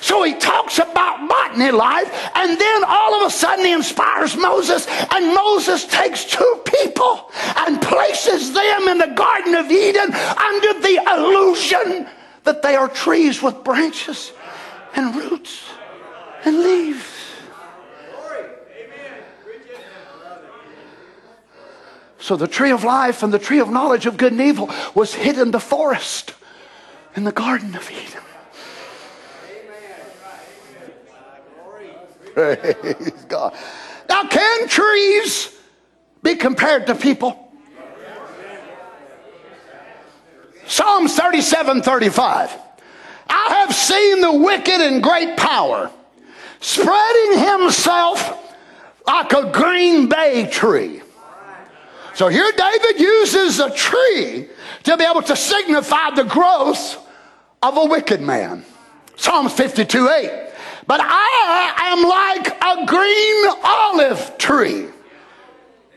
[0.00, 4.86] So he talks about botany life, and then all of a sudden he inspires Moses,
[5.10, 11.02] and Moses takes two people and places them in the Garden of Eden under the
[11.10, 12.08] illusion
[12.44, 14.32] that they are trees with branches
[14.94, 15.64] and roots
[16.44, 17.20] and leaves.
[22.18, 25.14] So the tree of life and the tree of knowledge of good and evil was
[25.14, 26.34] hid in the forest
[27.16, 28.22] in the Garden of Eden.
[32.36, 32.74] Amen.
[32.94, 33.56] Praise God.
[34.08, 35.56] Now, can trees
[36.22, 37.49] be compared to people?
[40.70, 42.56] Psalms 37 35.
[43.28, 45.90] I have seen the wicked in great power,
[46.60, 48.54] spreading himself
[49.04, 51.02] like a green bay tree.
[52.14, 54.46] So here David uses a tree
[54.84, 57.04] to be able to signify the growth
[57.62, 58.64] of a wicked man.
[59.16, 60.52] Psalms 52 8.
[60.86, 64.86] But I am like a green olive tree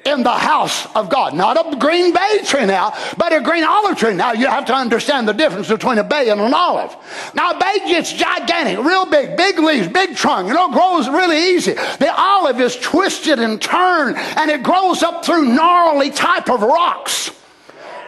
[0.06, 1.34] in the house of God.
[1.34, 4.14] Not a green bay tree now, but a green olive tree.
[4.14, 6.96] Now you have to understand the difference between a bay and an olive.
[7.34, 11.56] Now a bay gets gigantic, real big, big leaves, big trunk, you know, grows really
[11.56, 11.74] easy.
[11.74, 17.32] The olive is twisted and turned and it grows up through gnarly type of rocks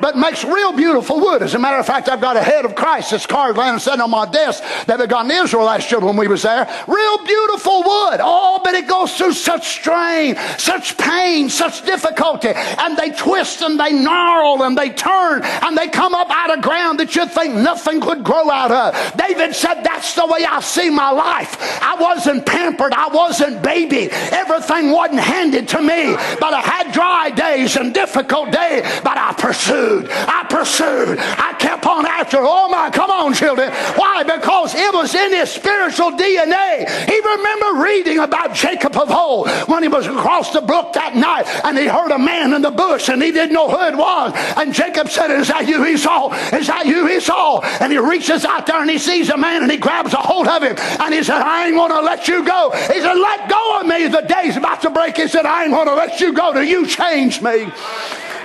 [0.02, 1.42] but makes real beautiful wood.
[1.42, 4.02] As a matter of fact, I've got a head of Christ that's carved and sitting
[4.02, 6.66] on my desk that we got in Israel last year when we was there.
[6.88, 8.20] Real beautiful wood.
[8.22, 12.50] Oh, but it goes through such strain, such pain, such difficulty.
[12.50, 16.64] And they twist and they gnarl and they turn and they come up out of
[16.64, 19.18] ground that you'd think nothing could grow out of.
[19.18, 21.58] David said, that's the way I see my life.
[21.82, 22.94] I wasn't pampered.
[22.94, 24.10] I wasn't baby.
[24.12, 26.16] Everything wasn't handed to me.
[26.40, 30.12] But I had dry days and difficult days, but I pursued pursued.
[30.12, 31.18] I pursued.
[31.20, 32.38] I kept on after.
[32.40, 33.72] Oh my, come on, children.
[33.96, 34.24] Why?
[34.24, 36.90] Because it was in his spiritual DNA.
[37.08, 41.46] He remember reading about Jacob of old when he was across the brook that night
[41.66, 44.34] and he heard a man in the bush and he didn't know who it was.
[44.58, 46.34] And Jacob said, Is that you, Esau?
[46.56, 47.62] Is that you, Esau?
[47.82, 50.48] And he reaches out there and he sees a man and he grabs a hold
[50.48, 52.72] of him and he said, I ain't going to let you go.
[52.72, 54.08] He said, Let go of me.
[54.08, 55.18] The day's about to break.
[55.18, 57.68] He said, I ain't going to let you go till you change me.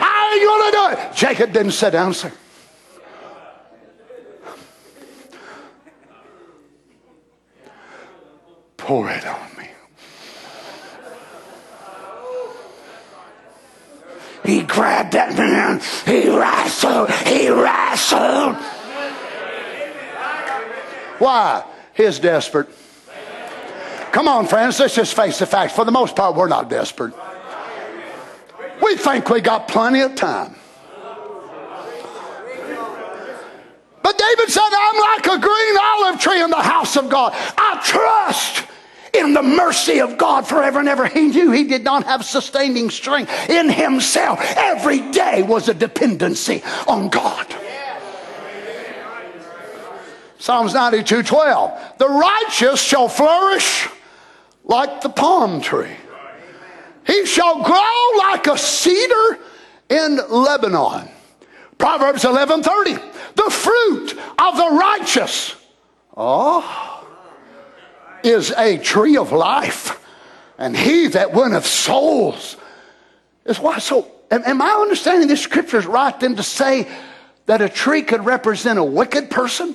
[0.01, 1.15] How are you going to do it?
[1.15, 2.31] Jacob didn't sit down say,
[8.79, 9.69] Pour it on me.
[14.45, 15.81] He grabbed that man.
[16.07, 17.11] He wrestled.
[17.11, 18.57] He wrestled.
[21.19, 21.65] Why?
[21.95, 22.69] He's desperate.
[24.13, 25.75] Come on, friends, let's just face the facts.
[25.75, 27.15] For the most part, we're not desperate.
[28.83, 30.55] We think we got plenty of time.
[34.03, 37.33] But David said, I'm like a green olive tree in the house of God.
[37.35, 38.67] I trust
[39.13, 41.07] in the mercy of God forever and ever.
[41.07, 44.41] He knew he did not have sustaining strength in himself.
[44.57, 47.47] Every day was a dependency on God.
[50.39, 51.99] Psalms 92 12.
[51.99, 53.89] The righteous shall flourish
[54.65, 56.00] like the palm tree.
[57.07, 59.39] He shall grow like a cedar
[59.89, 61.09] in Lebanon.
[61.79, 63.01] Proverbs 11:30.
[63.35, 65.57] The fruit of the righteous,
[66.17, 67.07] oh,
[68.23, 69.99] is a tree of life,
[70.59, 72.57] and he that winneth souls
[73.47, 73.79] is why.
[73.79, 76.87] So, am, am I understanding this scriptures right then to say
[77.47, 79.75] that a tree could represent a wicked person,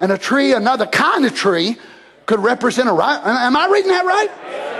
[0.00, 1.76] and a tree, another kind of tree,
[2.26, 3.20] could represent a right?
[3.24, 4.73] Am I reading that right?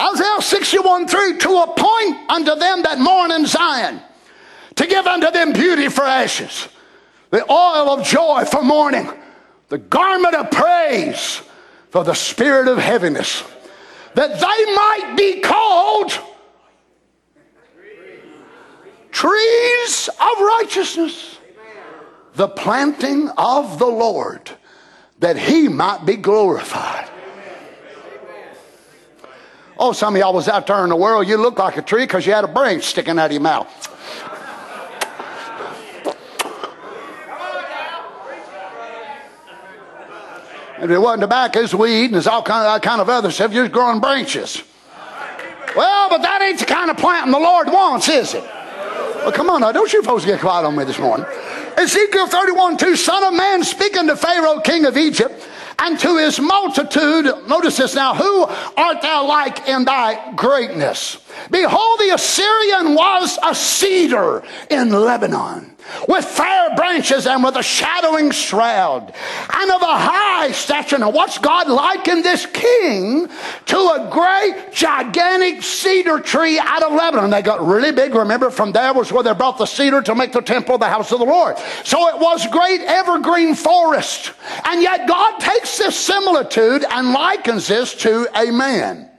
[0.00, 4.00] Isaiah 61 3 to appoint unto them that mourn in Zion,
[4.76, 6.68] to give unto them beauty for ashes,
[7.30, 9.10] the oil of joy for mourning,
[9.68, 11.42] the garment of praise
[11.90, 13.42] for the spirit of heaviness,
[14.14, 16.12] that they might be called
[19.10, 21.38] trees of righteousness,
[22.34, 24.48] the planting of the Lord,
[25.18, 27.10] that he might be glorified.
[29.78, 32.02] Oh, some of y'all was out there in the world, you look like a tree
[32.02, 33.68] because you had a branch sticking out of your mouth.
[40.80, 43.64] If it wasn't tobacco's weed and there's all kind of, kind of other stuff, you're
[43.64, 44.62] just growing branches.
[45.76, 48.42] Well, but that ain't the kind of planting the Lord wants, is it?
[48.42, 51.26] Well, come on now, don't you folks get quiet on me this morning.
[51.76, 55.46] Ezekiel 31 2, Son of Man, speaking to Pharaoh, king of Egypt,
[55.80, 58.44] and to his multitude, notice this now, who
[58.76, 61.18] art thou like in thy greatness?
[61.50, 65.76] Behold, the Assyrian was a cedar in Lebanon
[66.08, 69.12] with fair branches and with a shadowing shroud
[69.54, 70.98] and of a high stature.
[70.98, 73.28] Now, what's God likened this king
[73.66, 77.30] to a great, gigantic cedar tree out of Lebanon?
[77.30, 78.14] They got really big.
[78.14, 81.12] Remember, from there was where they brought the cedar to make the temple the house
[81.12, 81.56] of the Lord.
[81.84, 84.32] So it was great evergreen forest.
[84.64, 89.10] And yet God takes this similitude and likens this to a man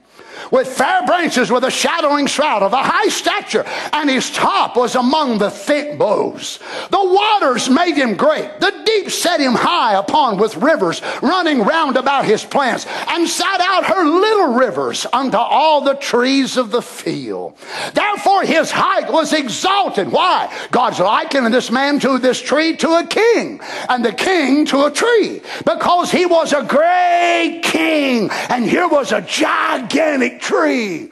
[0.50, 4.94] with fair branches with a shadowing shroud of a high stature, and his top was
[4.94, 6.58] among the thick boughs.
[6.90, 8.60] The waters made him great.
[8.60, 13.60] The deep set him high upon with rivers running round about his plants, and sat
[13.60, 17.56] out her little rivers unto all the trees of the field.
[17.94, 20.10] Therefore his height was exalted.
[20.10, 20.52] Why?
[20.70, 24.90] God's likening this man to this tree to a king, and the king to a
[24.90, 31.10] tree, because he was a great king, and here was a gigantic tree,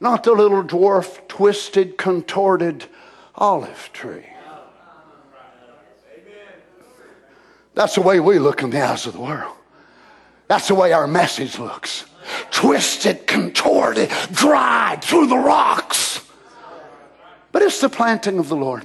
[0.00, 2.84] not the little dwarf, twisted, contorted
[3.34, 4.26] olive tree.
[7.74, 9.56] That's the way we look in the eyes of the world.
[10.46, 12.04] That's the way our message looks.
[12.50, 16.24] twisted, contorted, dried through the rocks.
[17.52, 18.84] But it's the planting of the Lord.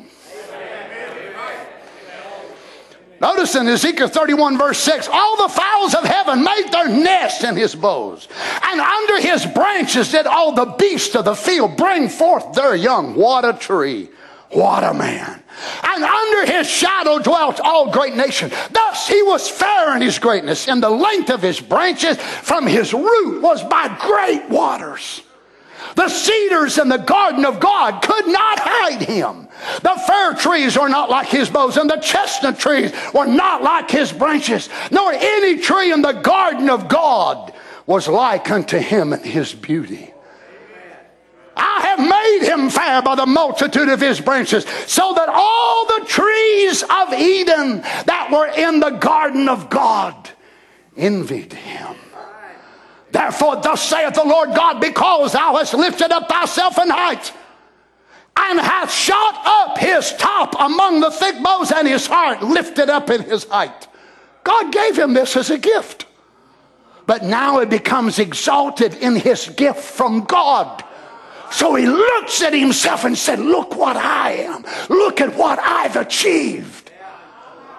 [3.21, 7.55] Notice in Ezekiel 31, verse 6, all the fowls of heaven made their nest in
[7.55, 8.27] his boughs,
[8.63, 13.15] and under his branches did all the beasts of the field bring forth their young.
[13.15, 14.09] What a tree!
[14.51, 15.43] What a man!
[15.83, 18.53] And under his shadow dwelt all great nations.
[18.71, 22.93] Thus he was fair in his greatness, and the length of his branches from his
[22.93, 25.21] root was by great waters.
[25.95, 29.47] The cedars in the garden of God could not hide him.
[29.81, 33.89] The fir trees were not like his boughs, and the chestnut trees were not like
[33.89, 37.53] his branches, nor any tree in the garden of God
[37.85, 40.13] was like unto him in his beauty.
[41.55, 46.05] I have made him fair by the multitude of his branches, so that all the
[46.05, 50.29] trees of Eden that were in the garden of God
[50.95, 51.95] envied him.
[53.11, 57.33] Therefore, thus saith the Lord God, because thou hast lifted up thyself in height,
[58.37, 63.09] and hath shot up his top among the thick boughs, and his heart lifted up
[63.09, 63.87] in his height.
[64.43, 66.05] God gave him this as a gift.
[67.05, 70.83] But now it becomes exalted in his gift from God.
[71.51, 74.63] So he looks at himself and said, Look what I am.
[74.89, 76.91] Look at what I've achieved.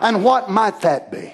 [0.01, 1.33] And what might that be?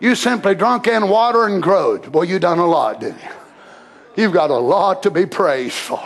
[0.00, 2.10] You simply drunk in water and growed.
[2.12, 3.30] Boy, you done a lot, didn't you?
[4.16, 6.02] You've got a lot to be praised for.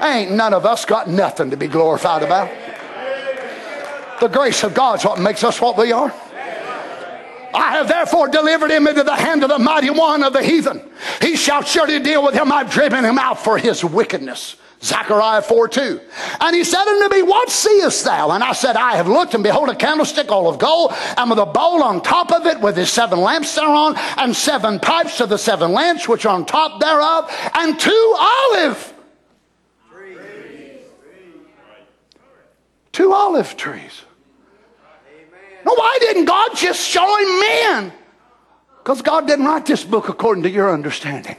[0.00, 2.50] Ain't none of us got nothing to be glorified about.
[4.20, 6.12] The grace of God's what makes us what we are.
[7.54, 10.82] I have therefore delivered him into the hand of the mighty one of the heathen.
[11.22, 12.52] He shall surely deal with him.
[12.52, 14.56] I've driven him out for his wickedness.
[14.82, 16.00] Zechariah 4 2.
[16.40, 18.30] And he said unto me, What seest thou?
[18.30, 21.38] And I said, I have looked, and behold, a candlestick all of gold, and with
[21.38, 25.28] a bowl on top of it, with his seven lamps thereon, and seven pipes of
[25.28, 28.94] the seven lamps which are on top thereof, and two olive.
[29.90, 30.18] Trees.
[32.92, 34.02] Two olive trees.
[35.64, 37.92] Now, why didn't God just show him men?
[38.78, 41.36] Because God didn't write this book according to your understanding.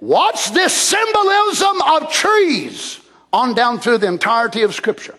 [0.00, 3.00] Watch this symbolism of trees
[3.32, 5.14] on down through the entirety of Scripture.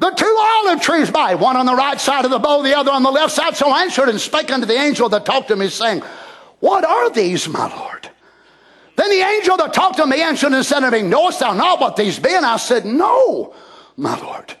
[0.00, 2.90] The two olive trees by, one on the right side of the bow, the other
[2.90, 3.56] on the left side.
[3.56, 6.02] So answered and spake unto the angel that talked to me, saying,
[6.60, 8.10] What are these, my Lord?
[8.96, 11.80] Then the angel that talked to me answered and said unto me, Knowest thou not
[11.80, 12.34] what these be?
[12.34, 13.54] And I said, No,
[13.96, 14.54] my Lord.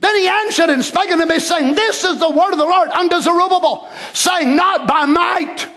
[0.00, 2.88] Then he answered and spake unto me, saying, This is the word of the Lord
[2.90, 5.68] unto Zerubbabel, saying, Not by might,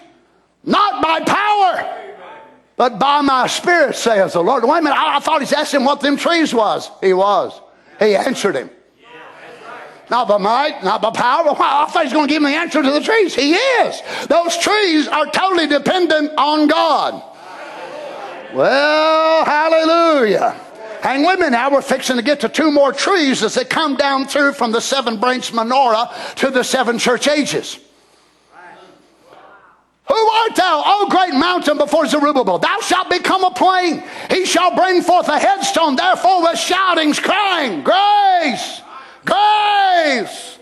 [0.63, 2.02] not by power,
[2.75, 4.63] but by my spirit, says the Lord.
[4.63, 6.89] Wait a minute, I, I thought he's asking what them trees was.
[7.01, 7.59] He was.
[7.99, 8.69] He answered him.
[10.09, 11.49] Not by might, not by power.
[11.49, 13.33] I thought he's going to give me the answer to the trees.
[13.33, 14.01] He is.
[14.27, 17.23] Those trees are totally dependent on God.
[18.53, 20.55] Well, hallelujah.
[21.01, 21.71] Hang with me now.
[21.71, 24.81] We're fixing to get to two more trees as they come down through from the
[24.81, 27.79] seven branch menorah to the seven church ages.
[30.07, 32.59] Who art thou, O great mountain before Zerubbabel?
[32.59, 34.03] Thou shalt become a plain.
[34.29, 38.81] He shall bring forth a headstone, therefore with shoutings, crying, Grace,
[39.25, 40.52] grace.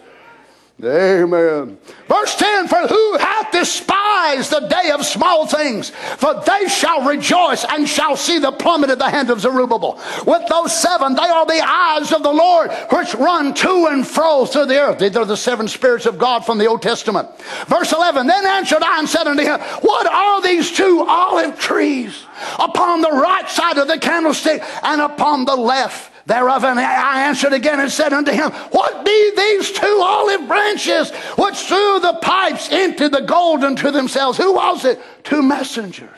[0.84, 1.78] Amen.
[2.08, 5.92] Verse 10 For who hath despised the day of small things?
[6.18, 10.00] For they shall rejoice and shall see the plummet of the hand of Zerubbabel.
[10.26, 14.46] With those seven, they are the eyes of the Lord which run to and fro
[14.46, 15.00] through the earth.
[15.00, 17.30] These are the seven spirits of God from the Old Testament.
[17.68, 22.26] Verse 11 Then answered I and said unto him, What are these two olive trees
[22.58, 26.11] upon the right side of the candlestick and upon the left?
[26.26, 26.64] Thereof.
[26.64, 31.58] And I answered again and said unto him, What be these two olive branches which
[31.58, 34.38] through the pipes into the golden to themselves?
[34.38, 35.00] Who was it?
[35.24, 36.10] Two messengers.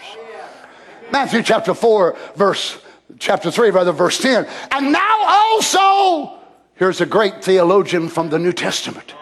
[1.11, 2.77] Matthew chapter 4, verse
[3.19, 4.47] chapter 3, rather, verse 10.
[4.71, 6.39] And now also,
[6.75, 9.13] here's a great theologian from the New Testament.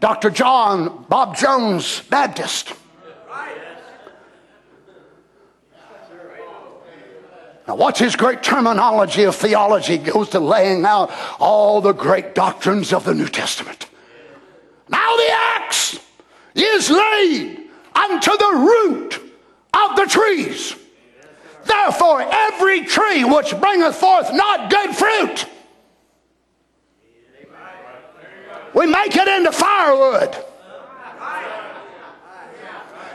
[0.00, 0.30] Dr.
[0.30, 2.72] John Bob Jones, Baptist.
[7.72, 9.96] Now, what's his great terminology of theology?
[9.96, 11.10] goes to laying out
[11.40, 13.88] all the great doctrines of the New Testament.
[14.90, 15.98] Now, the axe
[16.54, 19.14] is laid unto the root
[19.72, 20.76] of the trees.
[21.64, 25.46] Therefore, every tree which bringeth forth not good fruit,
[28.74, 30.36] we make it into firewood.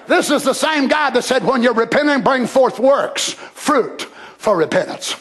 [0.08, 4.08] This is the same guy that said, when you're repenting, bring forth works, fruit
[4.38, 5.16] for repentance.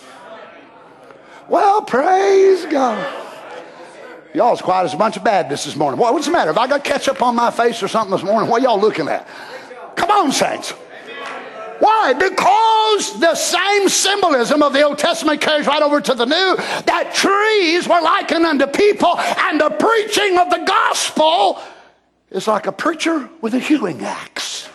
[1.48, 3.24] Well, praise God.
[4.34, 5.98] Y'all's quiet as a bunch of Baptists this morning.
[5.98, 6.52] What, what's the matter?
[6.52, 8.50] Have I got ketchup on my face or something this morning?
[8.50, 9.26] What y'all looking at?
[9.94, 10.74] Come on, saints.
[11.78, 12.12] Why?
[12.14, 16.56] Because the same symbolism of the Old Testament carries right over to the New.
[16.84, 21.62] That trees were likened unto people, and the preaching of the gospel
[22.30, 24.68] is like a preacher with a hewing axe.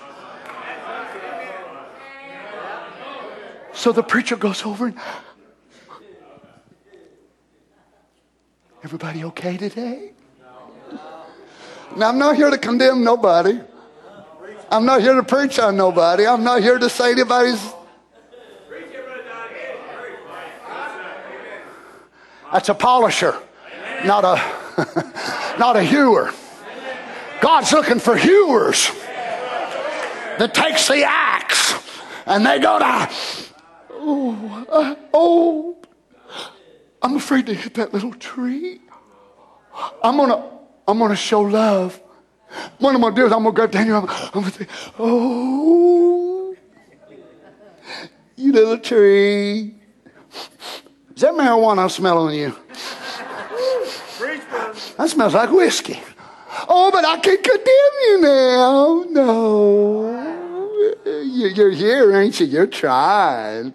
[3.74, 5.00] So the preacher goes over and
[8.84, 10.12] Everybody okay today?
[11.96, 13.60] Now, I'm not here to condemn nobody.
[14.72, 16.26] I'm not here to preach on nobody.
[16.26, 17.62] I'm not here to say anybody's.
[22.52, 23.38] That's a polisher,
[24.04, 26.34] not a, not a hewer.
[27.40, 28.92] God's looking for hewers
[30.38, 31.76] that takes the axe
[32.26, 33.10] and they go to,
[34.02, 35.78] oh, uh, oh,
[37.02, 38.82] I'm afraid to hit that little tree.
[40.04, 40.43] I'm gonna,
[40.88, 41.99] I'm gonna show love.
[42.80, 43.97] I'm gonna do is I'm gonna grab Daniel.
[43.97, 44.68] I'm, I'm gonna say,
[44.99, 46.56] oh,
[48.36, 49.76] you little tree.
[51.16, 52.56] Is that marijuana smelling you?
[54.97, 55.99] That smells like whiskey.
[56.68, 59.06] Oh, but I can condemn you now.
[59.10, 60.31] No.
[61.24, 62.48] You're here, ain't you?
[62.48, 63.74] You're trying.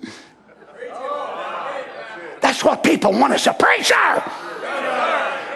[2.40, 3.94] That's what people want as a preacher.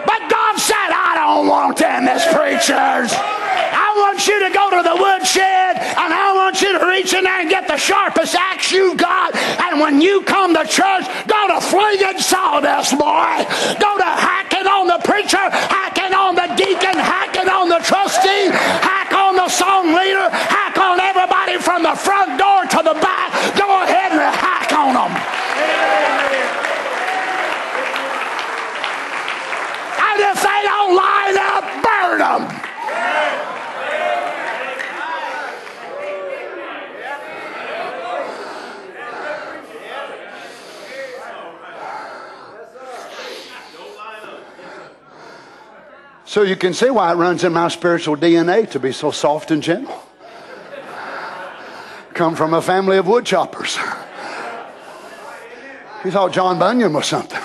[0.07, 3.11] But God said, I don't want them as preachers.
[3.11, 7.25] I want you to go to the woodshed and I want you to reach in
[7.25, 9.35] there and get the sharpest axe you've got.
[9.35, 13.35] And when you come to church, go to flinging sawdust, boy.
[13.79, 18.51] Go to hacking on the preacher, hacking on the deacon, hacking on the trustee,
[18.83, 21.40] hack on the song leader, hack on everybody
[21.91, 23.33] the front door to the back.
[23.59, 25.11] Go ahead and hack on them.
[29.99, 32.43] And if they don't line up, burn them.
[46.25, 49.51] So you can see why it runs in my spiritual DNA to be so soft
[49.51, 50.10] and gentle.
[52.15, 53.79] Come from a family of woodchoppers.
[56.03, 57.41] He thought John Bunyan was something.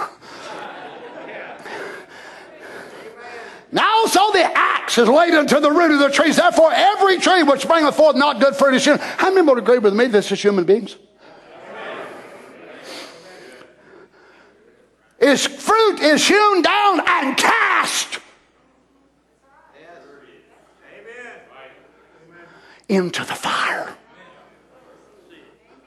[3.72, 6.38] Now so the axe is laid unto the root of the trees.
[6.38, 8.97] Therefore, every tree which bringeth forth not good fruit is hewn.
[8.99, 10.95] How many would agree with me this is human beings?
[15.20, 18.20] His fruit is hewn down and cast
[22.88, 23.95] into the fire.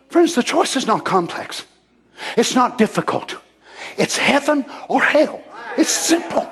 [0.09, 1.67] Friends, the choice is not complex.
[2.37, 3.37] It's not difficult.
[3.97, 5.43] It's heaven or hell.
[5.77, 6.51] It's simple.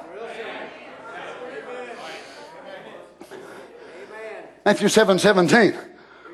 [4.64, 5.74] Matthew 7 17.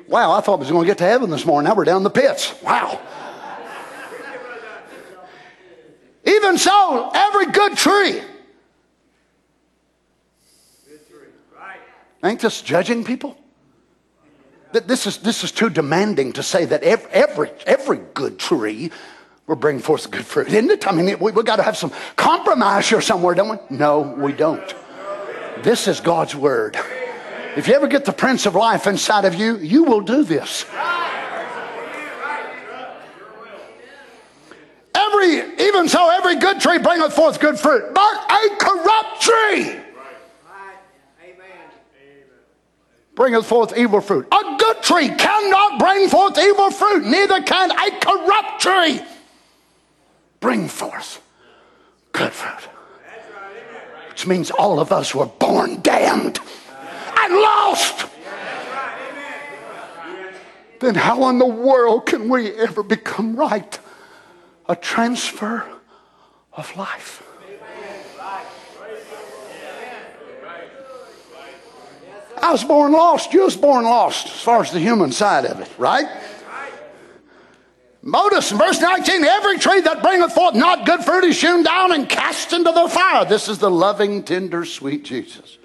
[0.07, 1.69] Wow, I thought I was going to get to heaven this morning.
[1.69, 2.53] Now we're down the pits.
[2.61, 2.99] Wow.
[6.25, 8.21] Even so, every good tree.
[12.23, 13.37] Ain't this judging people?
[14.73, 18.91] This is, this is too demanding to say that every, every, every good tree
[19.45, 20.87] will bring forth good fruit, isn't it?
[20.87, 23.77] I mean, we, we've got to have some compromise here somewhere, don't we?
[23.77, 24.73] No, we don't.
[25.61, 26.75] This is God's word.
[27.55, 30.65] If you ever get the Prince of Life inside of you, you will do this.
[34.95, 39.82] Every, even so, every good tree bringeth forth good fruit, but a corrupt tree
[43.15, 44.27] bringeth forth evil fruit.
[44.31, 49.01] A good tree cannot bring forth evil fruit, neither can a corrupt tree
[50.39, 51.21] bring forth
[52.11, 52.69] good fruit.
[54.09, 56.39] Which means all of us were born damned
[57.19, 58.05] and lost.
[60.79, 63.79] Then how in the world can we ever become right?
[64.67, 65.65] A transfer
[66.51, 67.23] of life.
[72.43, 73.31] I was born lost.
[73.31, 76.05] You was born lost as far as the human side of it, right?
[78.03, 82.09] In verse 19, every tree that bringeth forth not good fruit is hewn down and
[82.09, 83.23] cast into the fire.
[83.23, 85.57] This is the loving, tender, sweet Jesus.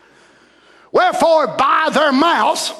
[0.92, 2.72] Wherefore, by their mouths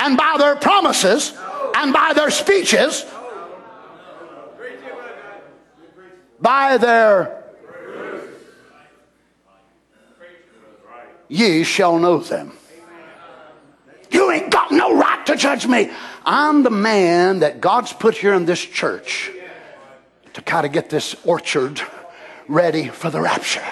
[0.00, 1.32] and by their promises
[1.76, 3.06] and by their speeches,
[6.40, 7.44] by their
[11.28, 12.54] ye shall know them.
[14.10, 15.90] You ain't got no right to judge me.
[16.24, 19.30] I'm the man that God's put here in this church
[20.34, 21.80] to kind of get this orchard
[22.48, 23.62] ready for the rapture.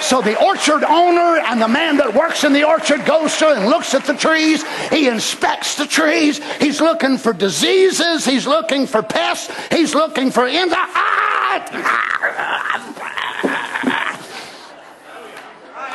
[0.00, 3.66] So the orchard owner and the man that works in the orchard goes through and
[3.66, 4.64] looks at the trees.
[4.88, 6.40] He inspects the trees.
[6.58, 8.24] He's looking for diseases.
[8.24, 9.52] He's looking for pests.
[9.68, 10.94] He's looking for in insects.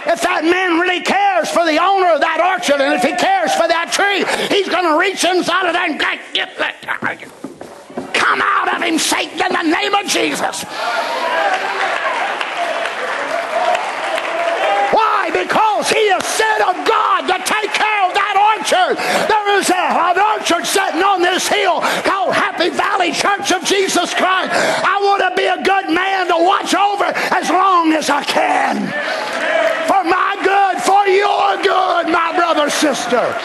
[0.06, 3.54] If that man really cares for the owner of that orchard and if he cares
[3.54, 6.02] for that tree, he's going to reach inside of that and
[6.34, 6.82] get that.
[8.14, 10.66] Come out of him, Satan, in the name of Jesus.
[14.90, 15.30] Why?
[15.30, 18.98] Because he is sent of God to take care of that orchard.
[18.98, 24.14] There is a, an orchard sitting on this hill called Happy Valley Church of Jesus
[24.18, 24.50] Christ.
[24.82, 27.06] I want to be a good man to watch over
[27.38, 28.90] as long as I can
[30.02, 33.36] for my good, for your good, my brother, sister.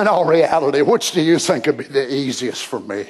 [0.00, 3.06] In all reality, which do you think would be the easiest for me?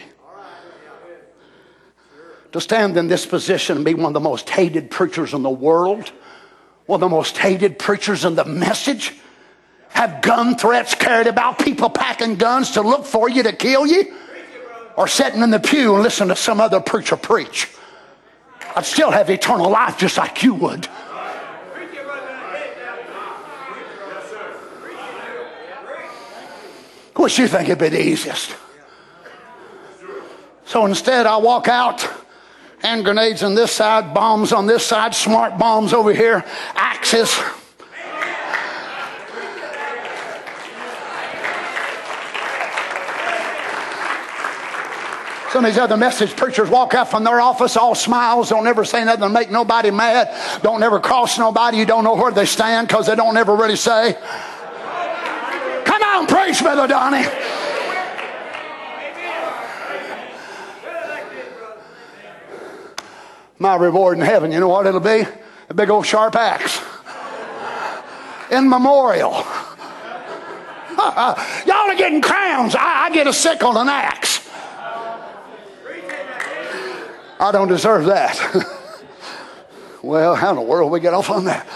[2.53, 5.51] To stand in this position and be one of the most hated preachers in the
[5.51, 6.11] world,
[6.87, 9.15] one of the most hated preachers in the message,
[9.91, 14.15] have gun threats carried about, people packing guns to look for you to kill you
[15.01, 17.69] or sitting in the pew and listen to some other preacher preach.
[18.77, 20.85] I'd still have eternal life just like you would.
[27.17, 28.55] Which you think would be the easiest?
[30.67, 32.07] So instead, I walk out,
[32.81, 36.45] hand grenades on this side, bombs on this side, smart bombs over here,
[36.75, 37.41] axes.
[45.53, 48.85] Some of these other message preachers walk out from their office all smiles, don't ever
[48.85, 50.33] say nothing to make nobody mad,
[50.63, 53.75] don't ever cross nobody, you don't know where they stand because they don't ever really
[53.75, 54.17] say.
[55.85, 57.27] Come on, preach, Brother Donnie.
[63.59, 65.25] My reward in heaven, you know what it'll be?
[65.69, 66.81] A big old sharp axe.
[68.53, 69.33] In memorial.
[70.97, 72.77] Y'all are getting crowns.
[72.77, 74.40] I, I get a sickle and an axe.
[77.41, 78.39] I don't deserve that.
[80.03, 81.67] well, how in the world we get off on that?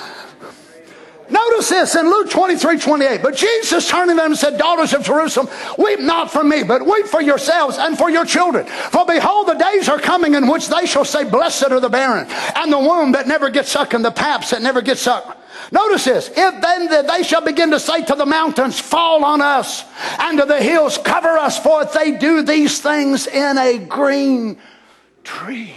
[1.31, 3.23] Notice this in Luke 23 28.
[3.23, 5.49] But Jesus turning to them and said, Daughters of Jerusalem,
[5.79, 8.67] weep not for me, but weep for yourselves and for your children.
[8.67, 12.27] For behold, the days are coming in which they shall say, Blessed are the barren,
[12.57, 15.39] and the womb that never gets sucked, and the paps that never get sucked.
[15.73, 16.29] Notice this.
[16.29, 19.83] If then that they shall begin to say to the mountains, Fall on us,
[20.19, 24.59] and to the hills, Cover us, for if they do these things in a green
[25.25, 25.75] tree.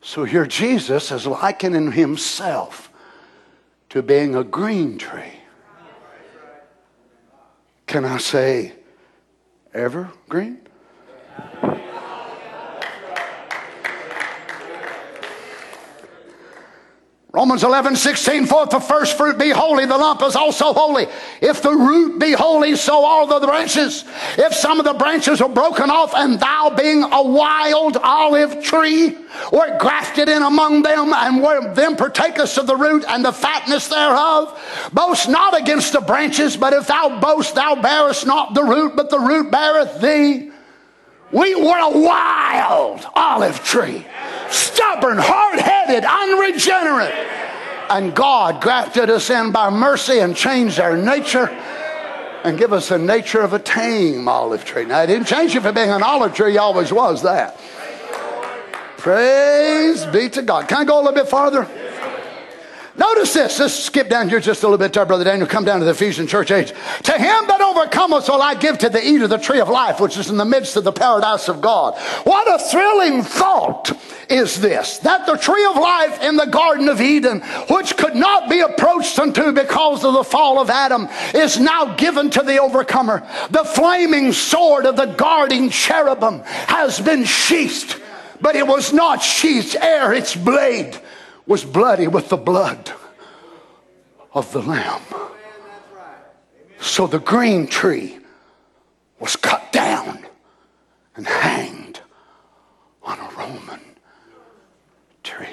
[0.00, 2.90] So here Jesus is likening himself
[3.90, 5.32] to being a green tree.
[7.86, 8.72] Can I say
[9.72, 10.60] evergreen?
[17.34, 21.08] Romans 11, 16, for the first fruit be holy, the lump is also holy.
[21.40, 24.04] If the root be holy, so are the branches.
[24.38, 29.18] If some of the branches are broken off, and thou being a wild olive tree,
[29.50, 33.88] were grafted in among them, and were them partakest of the root and the fatness
[33.88, 34.56] thereof,
[34.92, 39.10] boast not against the branches, but if thou boast, thou bearest not the root, but
[39.10, 40.52] the root beareth thee.
[41.32, 44.06] We were a wild olive tree,
[44.50, 47.14] stubborn, hard headed, unregenerate.
[47.90, 51.48] And God grafted us in by mercy and changed our nature
[52.44, 54.84] and give us the nature of a tame olive tree.
[54.84, 57.58] Now, it didn't change you from being an olive tree, you always was that.
[58.98, 60.68] Praise be to God.
[60.68, 61.68] Can I go a little bit farther?
[62.96, 63.58] Notice this.
[63.58, 65.48] Let's skip down here just a little bit our brother Daniel.
[65.48, 66.68] Come down to the Ephesian church age.
[66.68, 69.98] To him that overcometh will I give to the eat of the tree of life,
[69.98, 71.98] which is in the midst of the paradise of God.
[72.22, 73.90] What a thrilling thought
[74.30, 74.98] is this.
[74.98, 79.18] That the tree of life in the Garden of Eden, which could not be approached
[79.18, 83.26] unto because of the fall of Adam, is now given to the overcomer.
[83.50, 88.00] The flaming sword of the guarding cherubim has been sheathed,
[88.40, 91.00] but it was not sheathed ere its blade
[91.46, 92.92] was bloody with the blood
[94.32, 95.02] of the Lamb.
[96.80, 98.18] So the green tree
[99.20, 100.26] was cut down
[101.16, 102.00] and hanged
[103.02, 103.80] on a Roman
[105.22, 105.48] tree.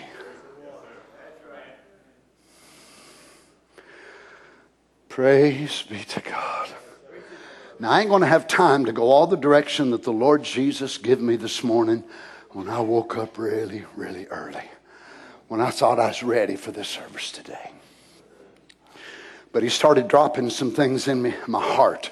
[5.09, 6.69] Praise be to God.
[7.79, 10.43] Now, I ain't going to have time to go all the direction that the Lord
[10.43, 12.03] Jesus gave me this morning
[12.51, 14.69] when I woke up really, really early
[15.51, 17.71] when I thought I was ready for this service today.
[19.51, 22.09] But he started dropping some things in me, my heart.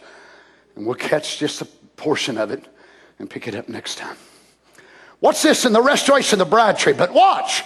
[0.76, 1.66] And we'll catch just a
[1.96, 2.66] portion of it
[3.18, 4.18] and pick it up next time.
[5.22, 6.92] What's this in the restoration of the bride tree?
[6.92, 7.64] But watch.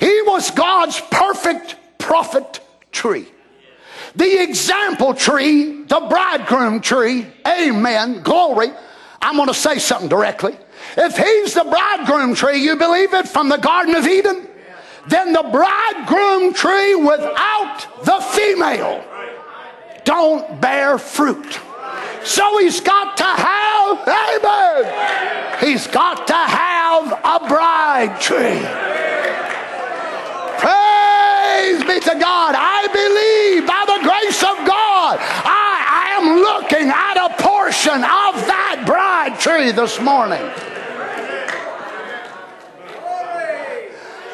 [0.00, 2.60] He was God's perfect prophet
[2.90, 3.26] tree.
[4.16, 7.26] The example tree, the bridegroom tree.
[7.46, 8.22] Amen.
[8.22, 8.68] Glory.
[9.20, 10.56] I'm going to say something directly.
[10.96, 14.48] If he's the bridegroom tree, you believe it from the Garden of Eden?
[15.08, 19.04] Then the bridegroom tree without the female
[20.04, 21.58] don't bear fruit.
[22.24, 28.62] So he's got to have, amen, he's got to have a bride tree.
[30.62, 32.54] Praise be to God.
[32.56, 38.46] I believe by the grace of God, I, I am looking at a portion of
[38.46, 40.42] that bride tree this morning.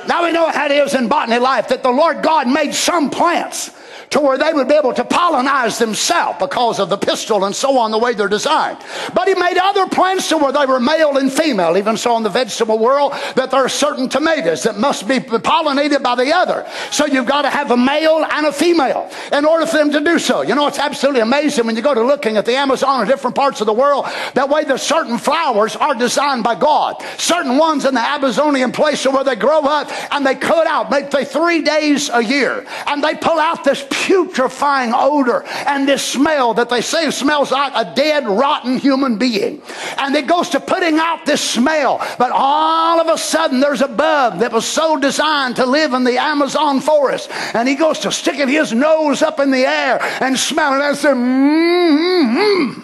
[0.08, 3.10] Now we know how it is in botany life that the Lord God made some
[3.10, 3.70] plants
[4.10, 7.76] to where they would be able to pollinize themselves because of the pistil and so
[7.78, 8.78] on, the way they're designed.
[9.14, 12.22] But he made other plants to where they were male and female, even so in
[12.22, 16.66] the vegetable world, that there are certain tomatoes that must be pollinated by the other.
[16.90, 20.00] So you've got to have a male and a female in order for them to
[20.00, 20.42] do so.
[20.42, 23.36] You know, it's absolutely amazing when you go to looking at the Amazon or different
[23.36, 27.02] parts of the world, that way that certain flowers are designed by God.
[27.18, 31.24] Certain ones in the Amazonian place where they grow up and they cut out, maybe
[31.24, 36.68] three days a year, and they pull out this putrefying odor and this smell that
[36.68, 39.60] they say smells like a dead, rotten human being.
[39.96, 41.98] And it goes to putting out this smell.
[42.18, 46.04] But all of a sudden, there's a bug that was so designed to live in
[46.04, 47.30] the Amazon forest.
[47.54, 51.16] And he goes to sticking his nose up in the air and smelling and says,
[51.16, 52.80] mm-hmm.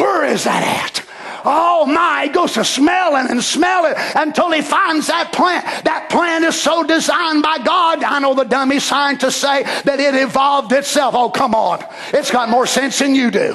[0.00, 1.13] Where is that at?
[1.44, 5.84] Oh my, he goes to smelling and smelling until he finds that plant.
[5.84, 8.02] That plant is so designed by God.
[8.02, 11.14] I know the dummy scientists say that it evolved itself.
[11.14, 11.84] Oh, come on.
[12.12, 13.54] It's got more sense than you do.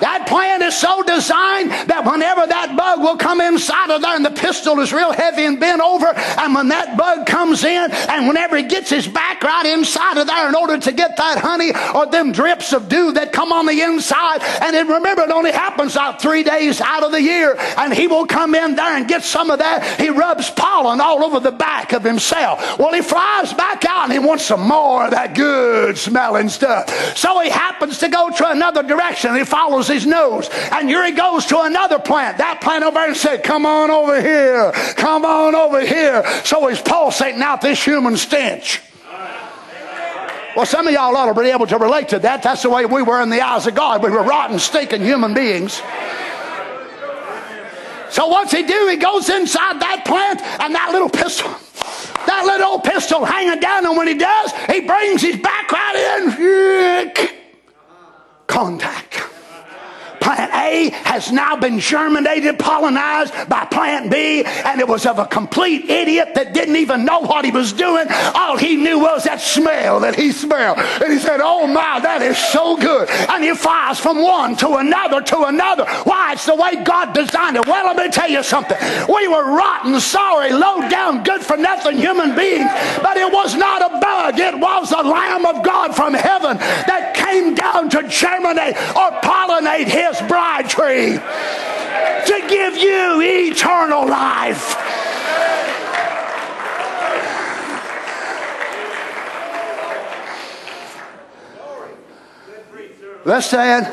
[0.00, 4.24] That plant is so designed that whenever that bug will come inside of there and
[4.24, 8.26] the pistil is real heavy and bent over, and when that bug comes in and
[8.26, 11.72] whenever he gets his back right inside of there in order to get that honey
[11.94, 15.52] or them drips of dew that come on the inside, and it, remember it only
[15.52, 19.08] happens out three days out of the year, and he will come in there and
[19.08, 20.00] get some of that.
[20.00, 22.78] He rubs pollen all over the back of himself.
[22.78, 26.88] Well, he flies back out and he wants some more of that good smelling stuff.
[27.16, 29.34] So he happens to go to another direction.
[29.34, 30.48] He follows his nose.
[30.72, 32.38] And here he goes to another plant.
[32.38, 34.72] That plant over there said, Come on over here.
[34.96, 36.24] Come on over here.
[36.44, 38.82] So he's pulsating out this human stench.
[40.56, 42.42] Well, some of y'all ought to be able to relate to that.
[42.42, 44.02] That's the way we were in the eyes of God.
[44.02, 45.82] We were rotten, stinking human beings.
[48.08, 48.88] So what's he do?
[48.88, 51.50] He goes inside that plant and that little pistil,
[52.26, 53.84] that little old pistil hanging down.
[53.84, 57.28] And when he does, he brings his back right in.
[58.46, 59.35] Contact.
[60.26, 65.26] Plant A has now been germinated, pollinized by plant B, and it was of a
[65.26, 68.06] complete idiot that didn't even know what he was doing.
[68.34, 70.78] All he knew was that smell that he smelled.
[70.78, 73.08] And he said, Oh my, that is so good.
[73.08, 75.84] And he flies from one to another to another.
[76.02, 76.32] Why?
[76.32, 77.64] It's the way God designed it.
[77.64, 78.78] Well, let me tell you something.
[79.08, 82.68] We were rotten, sorry, low down, good for nothing human beings,
[83.00, 84.40] but it was not a bug.
[84.40, 89.86] It was the Lamb of God from heaven that came down to germinate or pollinate
[89.86, 91.18] his bride tree
[92.26, 94.76] to give you eternal life.
[103.24, 103.92] Let's stand.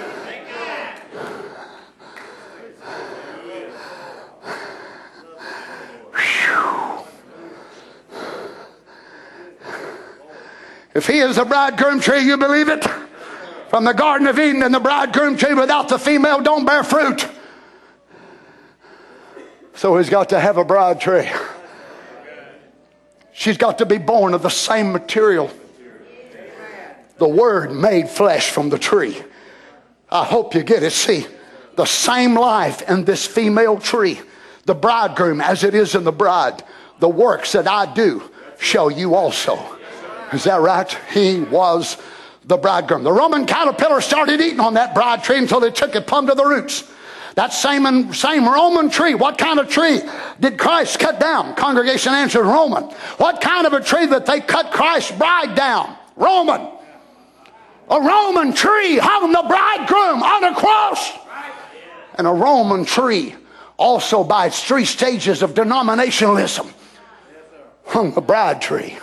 [10.96, 12.86] If he is the bridegroom tree, you believe it?
[13.74, 17.28] From the Garden of Eden and the bridegroom tree without the female don't bear fruit.
[19.74, 21.28] So he's got to have a bride tree.
[23.32, 25.50] She's got to be born of the same material.
[27.18, 29.20] The word made flesh from the tree.
[30.08, 30.92] I hope you get it.
[30.92, 31.26] See,
[31.76, 34.22] the same life in this female tree,
[34.66, 36.64] the bridegroom as it is in the bride,
[37.00, 38.22] the works that I do
[38.60, 39.58] shall you also.
[40.32, 40.96] Is that right?
[41.12, 41.98] He was
[42.46, 43.04] the bridegroom.
[43.04, 46.36] The Roman caterpillar started eating on that bride tree until they took it plumb to
[46.36, 46.90] the roots.
[47.36, 50.02] That same, same Roman tree, what kind of tree
[50.40, 51.56] did Christ cut down?
[51.56, 52.84] Congregation answered Roman.
[53.18, 55.96] What kind of a tree that they cut Christ's bride down?
[56.16, 56.70] Roman.
[57.90, 61.12] A Roman tree hung the bridegroom on a cross.
[62.16, 63.36] And a Roman tree,
[63.78, 66.72] also by its three stages of denominationalism,
[67.86, 68.98] hung the bride tree.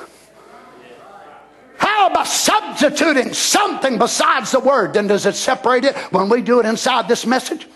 [2.01, 6.59] How about substituting something besides the word, then does it separate it when we do
[6.59, 7.68] it inside this message?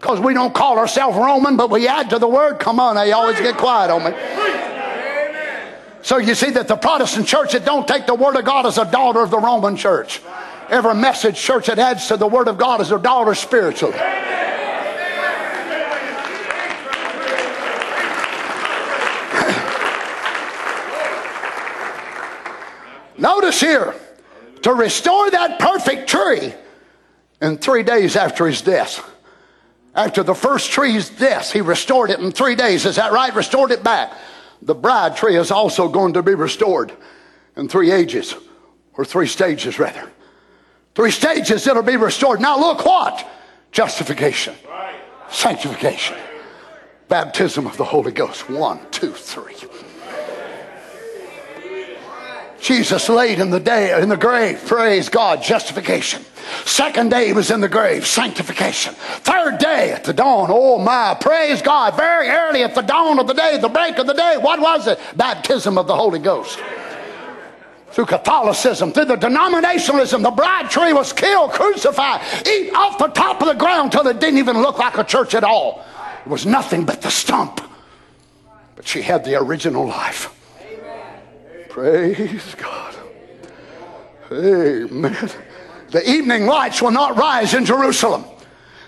[0.00, 2.58] Because we don't call ourselves Roman, but we add to the word.
[2.58, 4.10] Come on, they always get quiet on me.
[6.02, 8.78] So you see that the Protestant church that don't take the word of God as
[8.78, 10.20] a daughter of the Roman church.
[10.68, 13.94] Every message church that adds to the word of God is a daughter spiritually.
[23.20, 23.94] Notice here,
[24.62, 26.54] to restore that perfect tree
[27.40, 29.06] in three days after his death.
[29.94, 32.86] After the first tree's death, he restored it in three days.
[32.86, 33.34] Is that right?
[33.34, 34.12] Restored it back.
[34.62, 36.92] The bride tree is also going to be restored
[37.56, 38.34] in three ages,
[38.94, 40.10] or three stages rather.
[40.94, 42.40] Three stages it'll be restored.
[42.40, 43.28] Now look what?
[43.72, 44.54] Justification,
[45.28, 46.16] sanctification,
[47.08, 48.48] baptism of the Holy Ghost.
[48.48, 49.54] One, two, three.
[52.60, 54.62] Jesus laid in the day in the grave.
[54.66, 55.42] Praise God.
[55.42, 56.24] Justification.
[56.64, 58.06] Second day was in the grave.
[58.06, 58.94] Sanctification.
[58.94, 60.48] Third day at the dawn.
[60.50, 61.16] Oh my.
[61.20, 61.96] Praise God.
[61.96, 64.36] Very early at the dawn of the day, the break of the day.
[64.38, 64.98] What was it?
[65.16, 66.60] Baptism of the Holy Ghost.
[67.92, 73.40] Through Catholicism, through the denominationalism, the bride tree was killed, crucified, eat off the top
[73.40, 75.84] of the ground till it didn't even look like a church at all.
[76.24, 77.60] It was nothing but the stump.
[78.76, 80.36] But she had the original life.
[81.80, 82.94] Praise God.
[84.30, 85.30] Amen.
[85.90, 88.26] The evening lights will not rise in Jerusalem.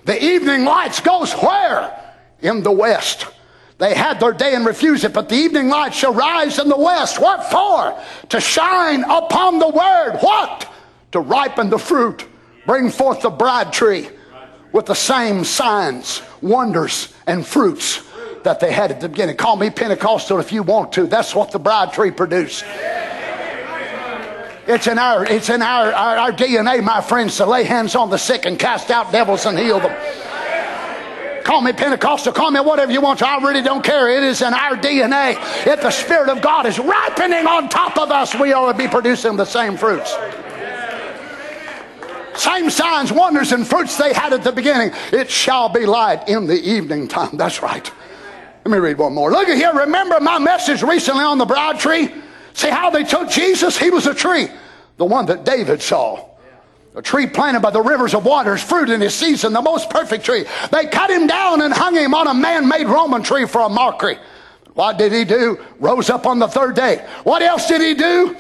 [0.05, 1.99] The evening lights goes where?
[2.43, 3.28] In the west.
[3.78, 6.76] They had their day and refused it, but the evening light shall rise in the
[6.76, 7.18] west.
[7.18, 7.99] What for?
[8.28, 10.18] To shine upon the word.
[10.20, 10.70] What?
[11.12, 12.26] To ripen the fruit.
[12.66, 14.11] Bring forth the bride tree
[14.72, 18.07] with the same signs, wonders, and fruits
[18.45, 19.36] that they had at the beginning.
[19.36, 21.07] Call me Pentecostal if you want to.
[21.07, 22.64] That's what the bride tree produced.
[24.64, 28.11] It's in our it's in our, our, our DNA, my friends, to lay hands on
[28.11, 29.97] the sick and cast out devils and heal them.
[31.45, 33.28] Call me Pentecostal, call me whatever you want to.
[33.28, 34.09] I really don't care.
[34.09, 35.32] It is in our DNA.
[35.66, 38.86] If the Spirit of God is ripening on top of us, we ought to be
[38.86, 40.16] producing the same fruits.
[42.36, 44.93] Same signs, wonders, and fruits they had at the beginning.
[45.12, 47.36] It shall be light in the evening time.
[47.36, 47.90] That's right.
[48.65, 49.31] Let me read one more.
[49.31, 49.73] Look at here.
[49.73, 52.11] Remember my message recently on the bride tree?
[52.55, 53.77] See how they took Jesus?
[53.77, 54.49] He was a tree,
[54.99, 56.29] the one that David saw.
[56.95, 60.25] A tree planted by the rivers of waters, fruit in his season, the most perfect
[60.25, 60.45] tree.
[60.71, 63.69] They cut him down and hung him on a man made Roman tree for a
[63.69, 64.19] mockery.
[64.75, 65.59] What did he do?
[65.81, 67.07] Rose up on the third day.
[67.25, 68.37] What else did he do?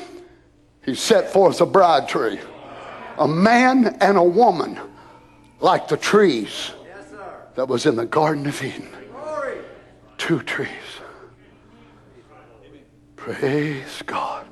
[0.84, 2.38] He set forth a bride tree.
[3.18, 4.78] A man and a woman,
[5.60, 6.72] like the trees
[7.54, 8.88] that was in the Garden of Eden
[10.22, 10.68] two trees.
[13.16, 14.46] Praise God.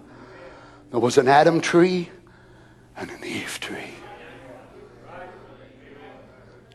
[0.91, 2.11] There was an Adam tree
[2.97, 3.95] and an Eve tree.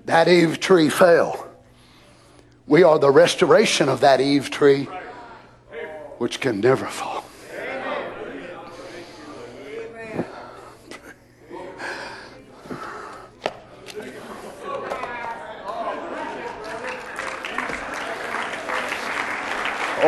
[0.05, 1.45] That Eve tree fell.
[2.67, 4.87] We are the restoration of that Eve tree,
[6.17, 7.24] which can never fall.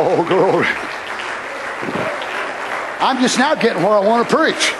[0.00, 0.68] Oh, glory.
[3.00, 4.72] I'm just now getting where I want to preach.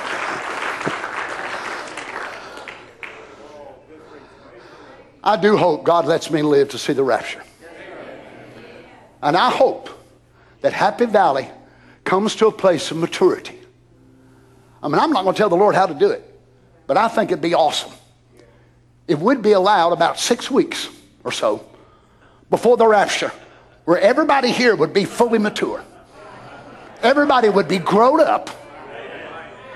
[5.24, 7.42] I do hope God lets me live to see the rapture.
[9.20, 9.90] And I hope
[10.60, 11.50] that Happy Valley
[12.04, 13.58] comes to a place of maturity.
[14.80, 16.22] I mean, I'm not going to tell the Lord how to do it,
[16.86, 17.90] but I think it'd be awesome
[19.08, 20.88] if we'd be allowed about six weeks
[21.24, 21.68] or so
[22.50, 23.32] before the rapture
[23.88, 25.82] where everybody here would be fully mature.
[27.02, 28.50] Everybody would be grown up.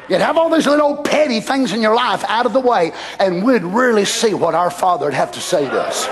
[0.06, 3.42] You'd have all these little petty things in your life out of the way, and
[3.42, 6.06] we'd really see what our Father would have to say to us.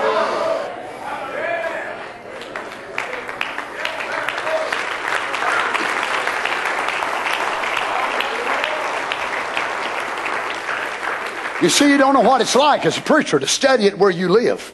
[11.61, 14.09] You see, you don't know what it's like as a preacher to study it where
[14.09, 14.73] you live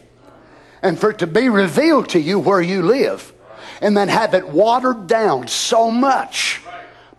[0.81, 3.33] and for it to be revealed to you where you live
[3.81, 6.61] and then have it watered down so much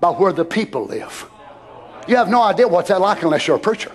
[0.01, 1.29] by where the people live.
[2.07, 3.93] You have no idea what that's like unless you're a preacher.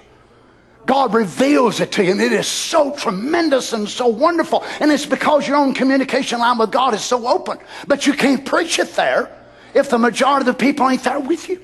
[0.86, 4.64] God reveals it to you, and it is so tremendous and so wonderful.
[4.82, 7.58] And it's because your own communication line with God is so open.
[7.88, 9.32] But you can't preach it there
[9.74, 11.62] if the majority of the people ain't there with you.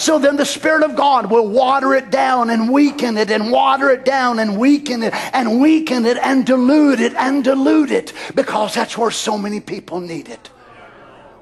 [0.00, 3.90] So then the Spirit of God will water it down and weaken it and water
[3.90, 8.72] it down and weaken it and weaken it and dilute it and dilute it because
[8.72, 10.48] that's where so many people need it.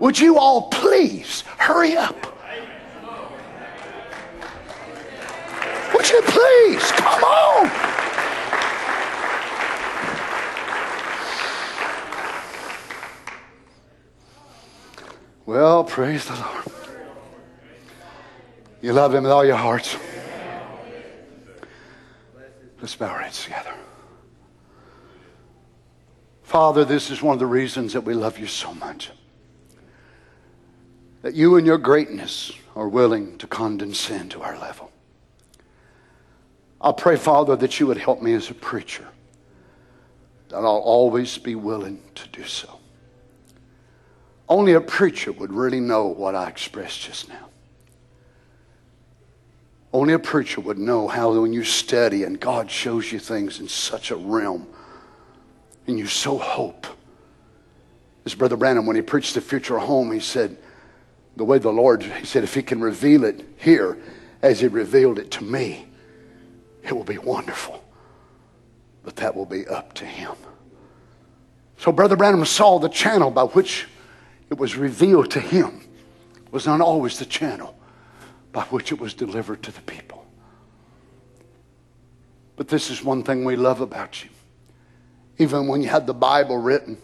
[0.01, 2.17] Would you all please hurry up?
[5.95, 6.91] Would you please?
[6.91, 7.71] Come on.
[15.47, 16.78] Well, praise the Lord.
[18.81, 19.97] You love him with all your hearts.
[22.81, 23.75] Let's bow our heads together.
[26.45, 29.11] Father, this is one of the reasons that we love you so much.
[31.23, 34.93] That you and your greatness are willing to condescend to our level.
[36.81, 39.09] I pray, Father, that you would help me as a preacher,
[40.51, 42.79] that I'll always be willing to do so.
[44.49, 47.48] Only a preacher would really know what I expressed just now.
[49.93, 53.69] Only a preacher would know how when you study and God shows you things in
[53.69, 54.67] such a realm
[55.87, 56.87] and you so hope.
[58.27, 60.59] As Brother Branham, when he preached the future home, he said,
[61.37, 63.97] the way the Lord, he said, if he can reveal it here
[64.43, 65.87] as he revealed it to me,
[66.83, 67.83] it will be wonderful.
[69.05, 70.35] But that will be up to him.
[71.79, 73.87] So Brother Branham saw the channel by which
[74.51, 75.81] it was revealed to him
[76.51, 77.78] was not always the channel
[78.59, 80.27] by which it was delivered to the people.
[82.57, 84.31] But this is one thing we love about you.
[85.39, 86.99] Even when you had the Bible written,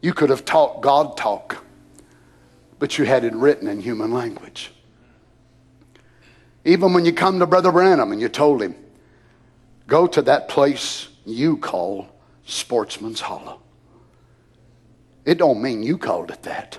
[0.00, 1.64] you could have taught God talk,
[2.78, 4.70] but you had it written in human language.
[6.64, 8.76] Even when you come to Brother Branham and you told him,
[9.88, 12.06] go to that place you call
[12.46, 13.60] Sportsman's Hollow.
[15.24, 16.78] It don't mean you called it that,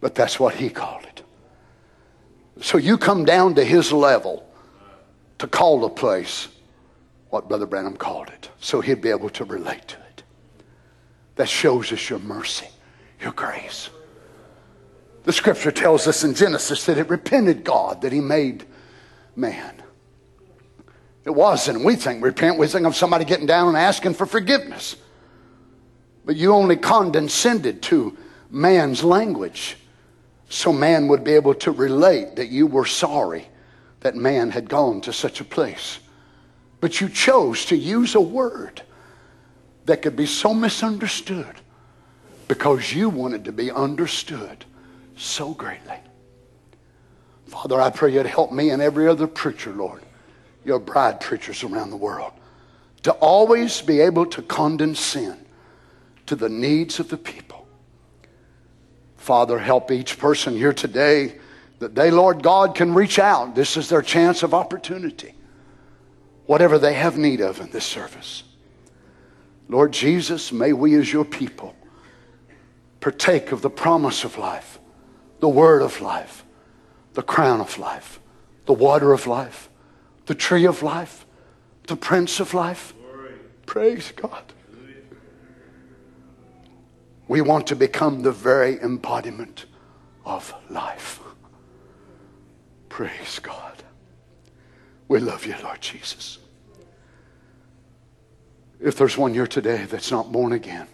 [0.00, 1.23] but that's what he called it.
[2.60, 4.46] So you come down to his level
[5.38, 6.48] to call the place
[7.30, 10.22] what Brother Branham called it, so he'd be able to relate to it.
[11.36, 12.68] That shows us your mercy,
[13.20, 13.90] your grace.
[15.24, 18.66] The scripture tells us in Genesis that it repented God that he made
[19.34, 19.82] man.
[21.24, 24.96] It wasn't, we think repent, we think of somebody getting down and asking for forgiveness.
[26.24, 28.16] But you only condescended to
[28.50, 29.76] man's language
[30.48, 33.48] so man would be able to relate that you were sorry
[34.00, 35.98] that man had gone to such a place.
[36.80, 38.82] But you chose to use a word
[39.86, 41.54] that could be so misunderstood
[42.48, 44.64] because you wanted to be understood
[45.16, 45.96] so greatly.
[47.46, 50.02] Father, I pray you'd help me and every other preacher, Lord,
[50.64, 52.32] your bride preachers around the world,
[53.02, 55.44] to always be able to condescend
[56.26, 57.43] to the needs of the people.
[59.24, 61.38] Father, help each person here today
[61.78, 63.54] that they, Lord God, can reach out.
[63.54, 65.32] This is their chance of opportunity
[66.44, 68.42] whatever they have need of in this service.
[69.66, 71.74] Lord Jesus, may we as your people
[73.00, 74.78] partake of the promise of life,
[75.40, 76.44] the word of life,
[77.14, 78.20] the crown of life,
[78.66, 79.70] the water of life,
[80.26, 81.24] the tree of life,
[81.86, 82.92] the prince of life.
[83.64, 84.42] Praise God.
[87.28, 89.66] We want to become the very embodiment
[90.24, 91.20] of life.
[92.88, 93.82] Praise God.
[95.08, 96.38] We love you, Lord Jesus.
[98.80, 100.86] If there's one here today that's not born again,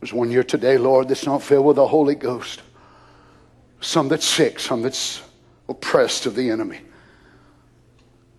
[0.00, 2.62] there's one here today, Lord, that's not filled with the Holy Ghost,
[3.80, 5.22] some that's sick, some that's
[5.68, 6.80] oppressed of the enemy.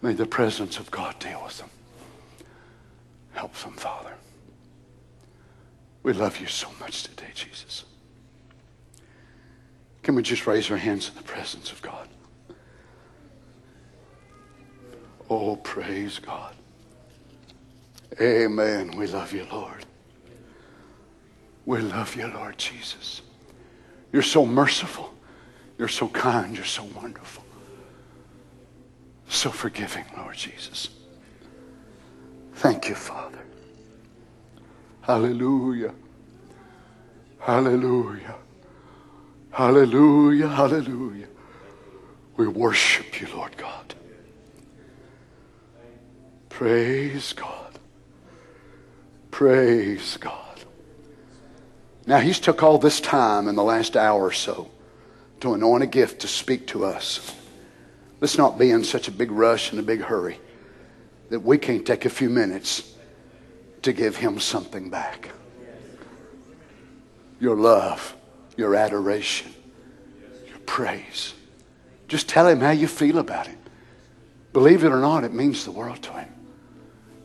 [0.02, 1.70] May the presence of God deal with them.
[3.34, 4.14] Help them, Father.
[6.04, 7.84] We love you so much today, Jesus.
[10.04, 12.08] Can we just raise our hands in the presence of God?
[15.30, 16.56] Oh, praise God.
[18.20, 18.98] Amen.
[18.98, 19.86] We love you, Lord.
[21.66, 23.22] We love you, Lord Jesus.
[24.12, 25.14] You're so merciful.
[25.78, 26.56] You're so kind.
[26.56, 27.44] You're so wonderful.
[29.28, 30.90] So forgiving, Lord Jesus.
[32.56, 33.40] Thank you, Father.
[35.10, 35.96] Hallelujah.
[37.40, 38.36] Hallelujah.
[39.50, 40.48] Hallelujah.
[40.48, 41.28] Hallelujah.
[42.38, 43.96] We worship you, Lord God.
[46.50, 47.80] Praise God.
[49.32, 50.60] Praise God.
[52.06, 54.70] Now, he's took all this time in the last hour or so
[55.40, 57.34] to anoint a gift to speak to us.
[58.22, 60.40] Let's not be in such a big rush and a big hurry
[61.32, 62.94] that we can't take a few minutes
[63.84, 65.30] to give him something back.
[67.40, 68.16] Your love,
[68.58, 69.54] your adoration,
[70.48, 71.34] your praise.
[72.08, 73.58] Just tell him how you feel about it.
[74.52, 76.30] Believe it or not, it means the world to him.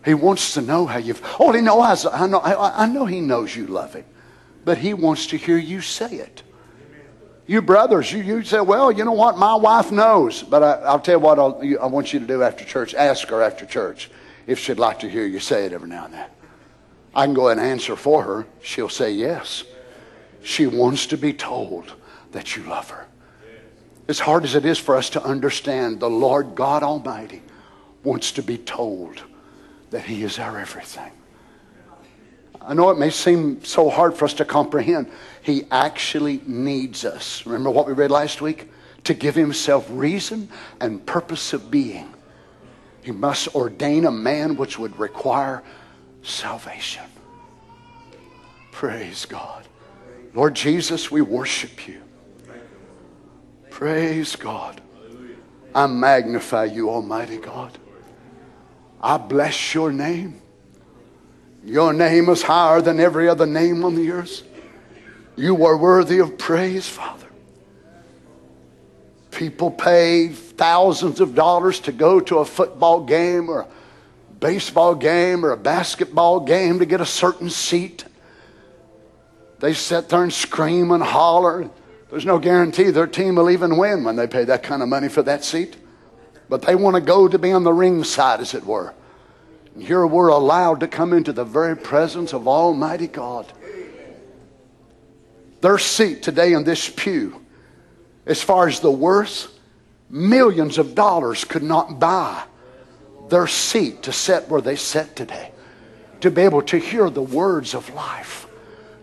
[0.04, 1.22] He wants to know how you've.
[1.40, 2.04] Oh, he knows.
[2.06, 2.38] I know.
[2.38, 4.04] I, I know he knows you love him,
[4.64, 6.42] but he wants to hear you say it.
[7.46, 9.36] You brothers, you, you say, well, you know what?
[9.36, 10.42] My wife knows.
[10.42, 12.94] But I, will tell you what I'll, I want you to do after church.
[12.94, 14.10] Ask her after church
[14.46, 16.28] if she'd like to hear you say it every now and then.
[17.14, 18.46] I can go and answer for her.
[18.62, 19.64] She'll say yes.
[20.42, 21.94] She wants to be told
[22.32, 23.06] that you love her.
[24.08, 27.42] As hard as it is for us to understand, the Lord God Almighty
[28.02, 29.22] wants to be told
[29.90, 31.10] that He is our everything.
[32.60, 35.10] I know it may seem so hard for us to comprehend.
[35.42, 37.46] He actually needs us.
[37.46, 38.70] Remember what we read last week?
[39.04, 40.48] To give Himself reason
[40.80, 42.12] and purpose of being.
[43.02, 45.62] He must ordain a man which would require
[46.24, 47.04] salvation.
[48.72, 49.64] Praise God.
[50.34, 52.00] Lord Jesus, we worship you.
[53.70, 54.80] Praise God.
[55.74, 57.76] I magnify you, Almighty God.
[59.00, 60.40] I bless your name.
[61.64, 64.42] Your name is higher than every other name on the earth.
[65.36, 67.26] You are worthy of praise, Father.
[69.30, 73.66] People pay thousands of dollars to go to a football game or
[74.40, 78.04] baseball game or a basketball game to get a certain seat.
[79.60, 81.70] They sit there and scream and holler.
[82.10, 85.08] There's no guarantee their team will even win when they pay that kind of money
[85.08, 85.76] for that seat.
[86.48, 88.92] But they want to go to be on the ring side, as it were.
[89.74, 93.52] And here we're allowed to come into the very presence of Almighty God.
[95.62, 97.40] Their seat today in this pew,
[98.26, 99.58] as far as the worth,
[100.10, 102.44] millions of dollars could not buy
[103.28, 105.52] their seat to sit where they sit today,
[106.20, 108.44] to be able to hear the words of life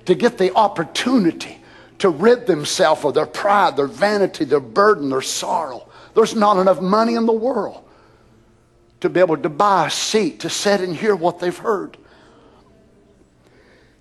[0.06, 1.58] to get the opportunity
[2.00, 5.88] to rid themselves of their pride, their vanity, their burden, their sorrow.
[6.16, 7.84] There's not enough money in the world
[9.02, 11.98] to be able to buy a seat to sit and hear what they've heard.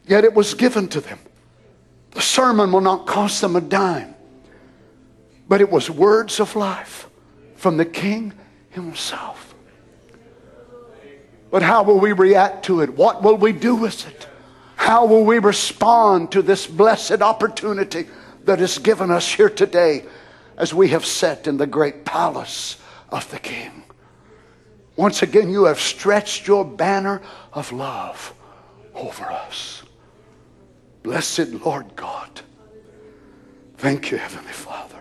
[0.06, 1.18] Yet it was given to them.
[2.12, 4.14] The sermon will not cost them a dime,
[5.48, 7.08] but it was words of life
[7.54, 8.32] from the King
[8.70, 9.49] Himself.
[11.50, 12.94] But how will we react to it?
[12.94, 14.28] What will we do with it?
[14.76, 18.06] How will we respond to this blessed opportunity
[18.44, 20.04] that is given us here today
[20.56, 22.76] as we have sat in the great palace
[23.10, 23.82] of the King?
[24.96, 27.20] Once again, you have stretched your banner
[27.52, 28.34] of love
[28.94, 29.82] over us.
[31.02, 32.42] Blessed Lord God.
[33.78, 35.00] Thank you, Heavenly Father.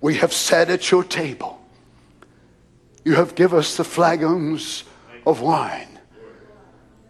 [0.00, 1.60] We have sat at your table.
[3.04, 4.84] You have given us the flagons
[5.26, 5.98] of wine.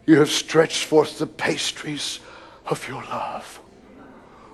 [0.06, 2.20] You have stretched forth the pastries
[2.66, 3.60] of your love.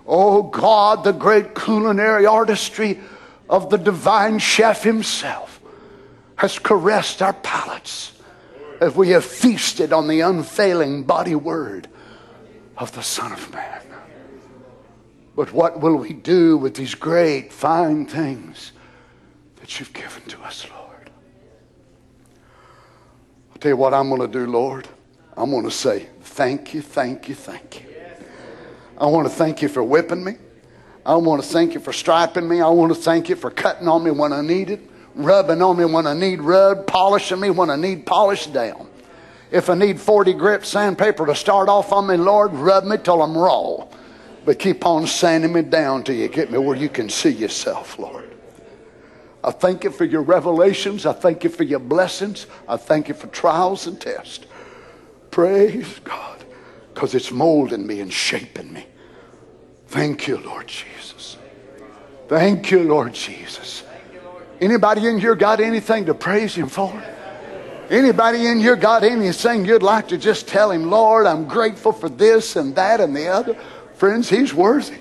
[0.07, 3.01] Oh God, the great culinary artistry
[3.49, 5.61] of the divine chef himself
[6.37, 8.13] has caressed our palates
[8.81, 11.89] as we have feasted on the unfailing body word
[12.77, 13.83] of the Son of Man.
[15.35, 18.73] But what will we do with these great, fine things
[19.57, 20.78] that you've given to us, Lord?
[23.61, 24.87] Tell you what I'm going to do, Lord.
[25.37, 27.87] I'm going to say, Thank you, thank you, thank you.
[28.97, 30.37] I want to thank you for whipping me.
[31.05, 32.61] I want to thank you for striping me.
[32.61, 34.81] I want to thank you for cutting on me when I need it,
[35.15, 38.89] rubbing on me when I need rubbed, polishing me when I need polished down.
[39.51, 43.23] If I need 40 grit sandpaper to start off on me, Lord, rub me till
[43.23, 43.87] I'm raw.
[44.45, 47.99] But keep on sanding me down till you get me where you can see yourself,
[47.99, 48.28] Lord.
[49.49, 51.07] I thank you for your revelations.
[51.07, 52.47] I thank you for your blessings.
[52.69, 54.45] I thank you for trials and tests.
[55.31, 56.45] Praise God.
[56.93, 58.85] Because it's molding me and shaping me.
[59.87, 61.39] Thank you, Lord Jesus.
[62.29, 63.85] Thank you, Lord Jesus.
[64.61, 67.03] Anybody in here got anything to praise Him for?
[67.89, 72.11] Anybody in here got anything you'd like to just tell Him, Lord, I'm grateful for
[72.11, 73.55] this and that and the other?
[73.95, 74.99] Friends, He's worthy.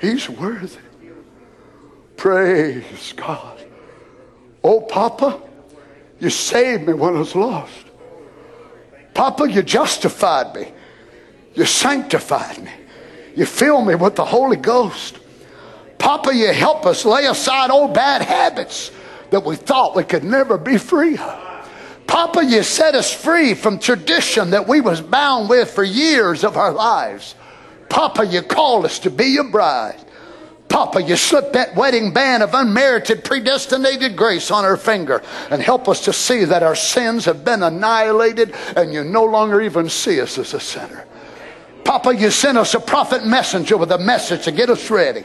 [0.00, 0.80] He's worthy.
[2.16, 3.57] Praise God.
[4.62, 5.40] Oh, Papa,
[6.20, 7.84] you saved me when I was lost.
[9.14, 10.72] Papa, you justified me.
[11.54, 12.70] You sanctified me.
[13.34, 15.18] You filled me with the Holy Ghost.
[15.98, 18.90] Papa, you help us lay aside old bad habits
[19.30, 21.48] that we thought we could never be free of.
[22.06, 26.56] Papa, you set us free from tradition that we was bound with for years of
[26.56, 27.34] our lives.
[27.88, 30.02] Papa, you called us to be your bride.
[30.68, 35.88] Papa, you slipped that wedding band of unmerited, predestinated grace on her finger and help
[35.88, 40.20] us to see that our sins have been annihilated and you no longer even see
[40.20, 41.06] us as a sinner.
[41.84, 45.24] Papa, you sent us a prophet messenger with a message to get us ready.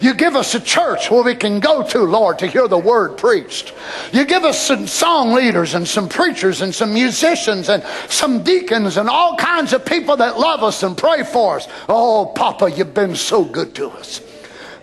[0.00, 3.16] You give us a church where we can go to, Lord, to hear the word
[3.16, 3.72] preached.
[4.12, 8.96] You give us some song leaders and some preachers and some musicians and some deacons
[8.96, 11.68] and all kinds of people that love us and pray for us.
[11.88, 14.20] Oh, Papa, you've been so good to us.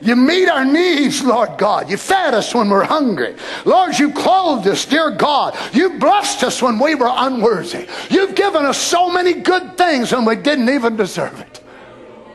[0.01, 1.89] You meet our needs, Lord God.
[1.89, 3.35] You fed us when we're hungry.
[3.65, 5.55] Lord, you clothed us, dear God.
[5.73, 7.87] You blessed us when we were unworthy.
[8.09, 11.63] You've given us so many good things and we didn't even deserve it.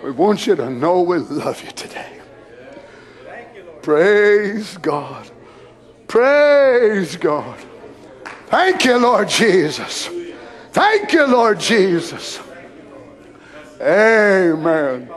[0.05, 2.21] We want you to know we love you today.
[3.83, 5.31] Praise God.
[6.07, 7.59] Praise God.
[8.47, 10.09] Thank you, Lord Jesus.
[10.73, 12.39] Thank you, Lord Jesus.
[13.81, 15.11] Amen.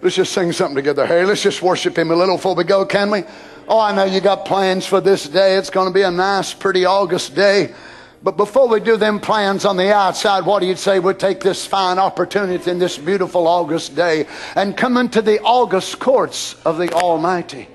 [0.00, 1.06] Let's just sing something together.
[1.06, 3.24] Hey, let's just worship Him a little before we go, can we?
[3.66, 5.56] Oh, I know you got plans for this day.
[5.56, 7.74] It's going to be a nice, pretty August day.
[8.22, 11.40] But before we do them plans on the outside, what do you say we take
[11.40, 16.78] this fine opportunity in this beautiful August day and come into the August courts of
[16.78, 17.68] the Almighty?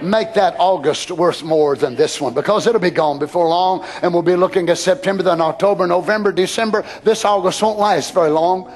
[0.00, 4.12] Make that August worth more than this one because it'll be gone before long and
[4.12, 6.84] we'll be looking at September, then October, November, December.
[7.04, 8.72] This August won't last very long.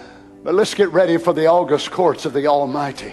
[0.46, 3.12] But let's get ready for the August courts of the Almighty.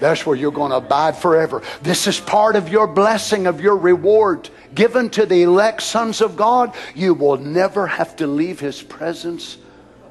[0.00, 1.62] That's where you're going to abide forever.
[1.80, 6.34] This is part of your blessing, of your reward given to the elect sons of
[6.34, 6.74] God.
[6.96, 9.58] You will never have to leave His presence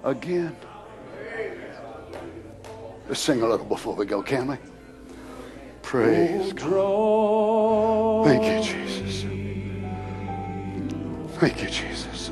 [0.06, 0.56] again.
[3.10, 4.56] Let's sing a little before we go, can we?
[5.82, 8.28] Praise God.
[8.28, 9.24] Thank you, Jesus.
[11.38, 12.32] Thank you, Jesus.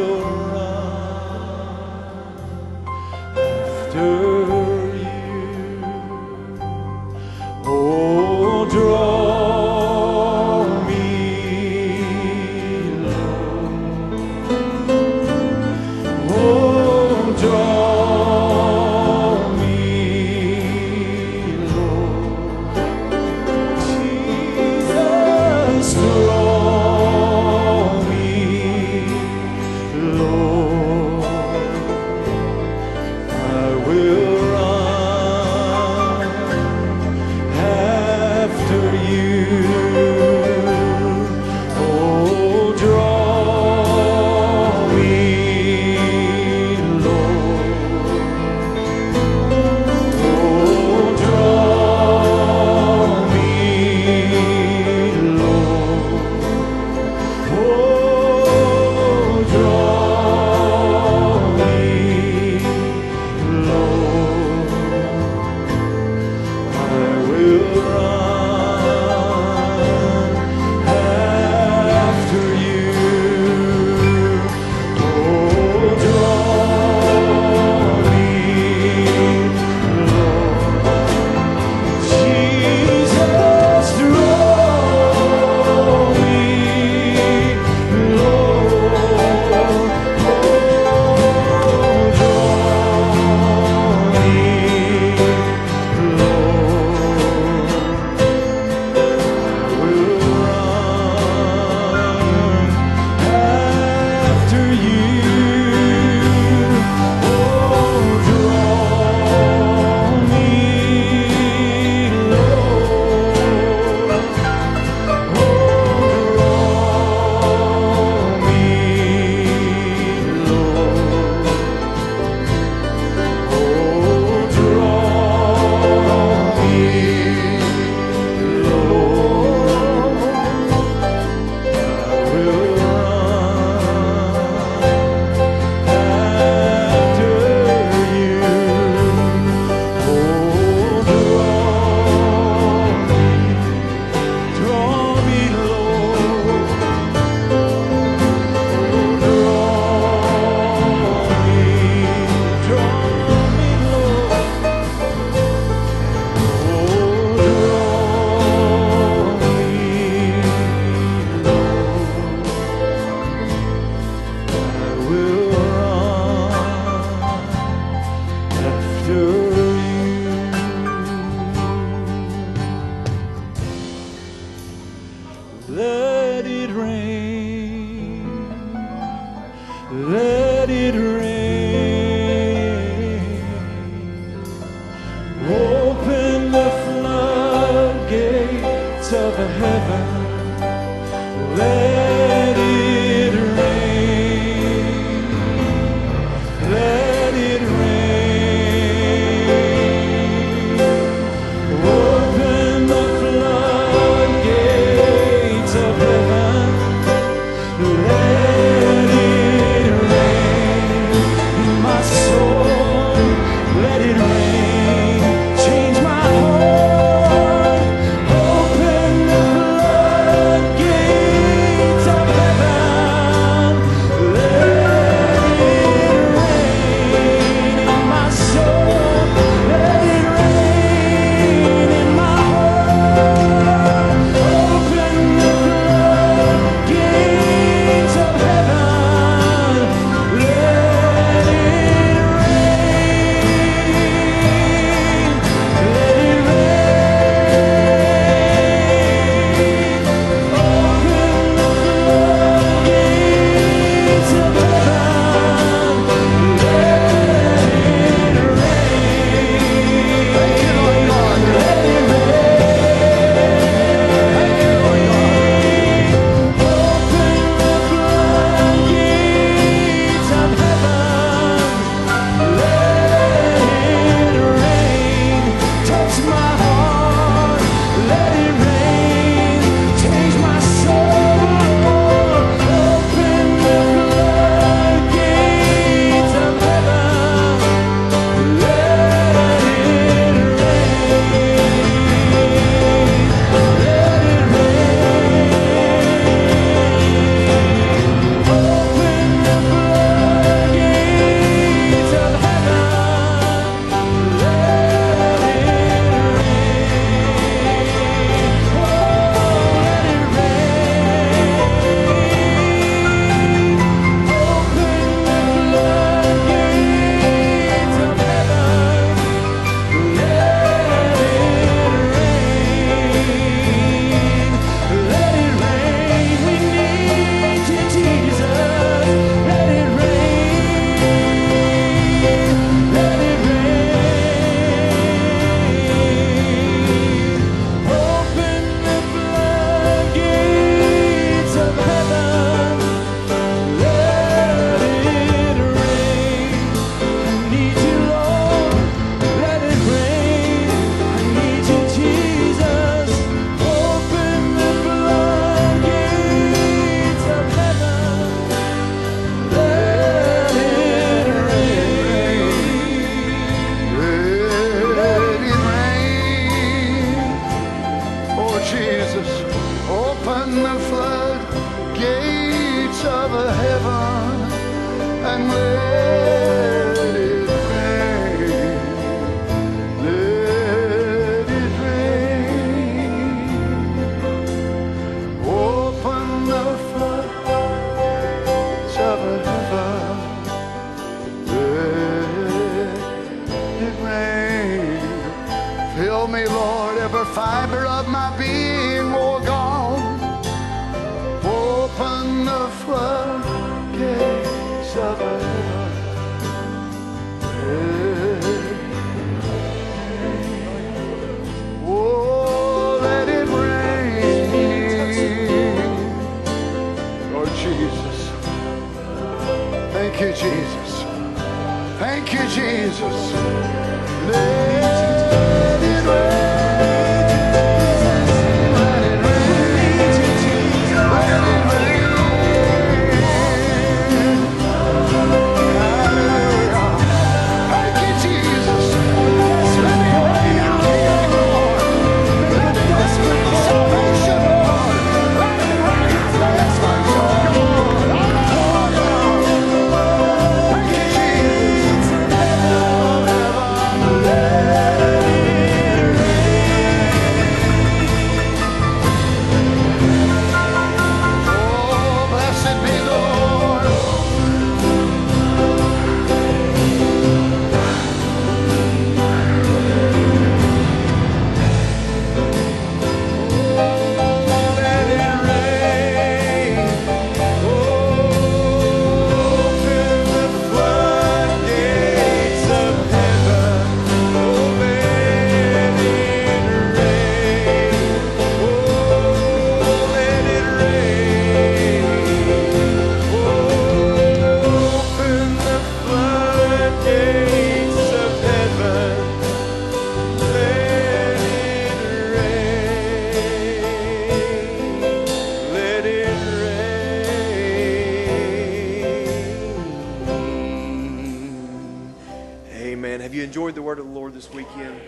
[514.41, 514.99] this weekend.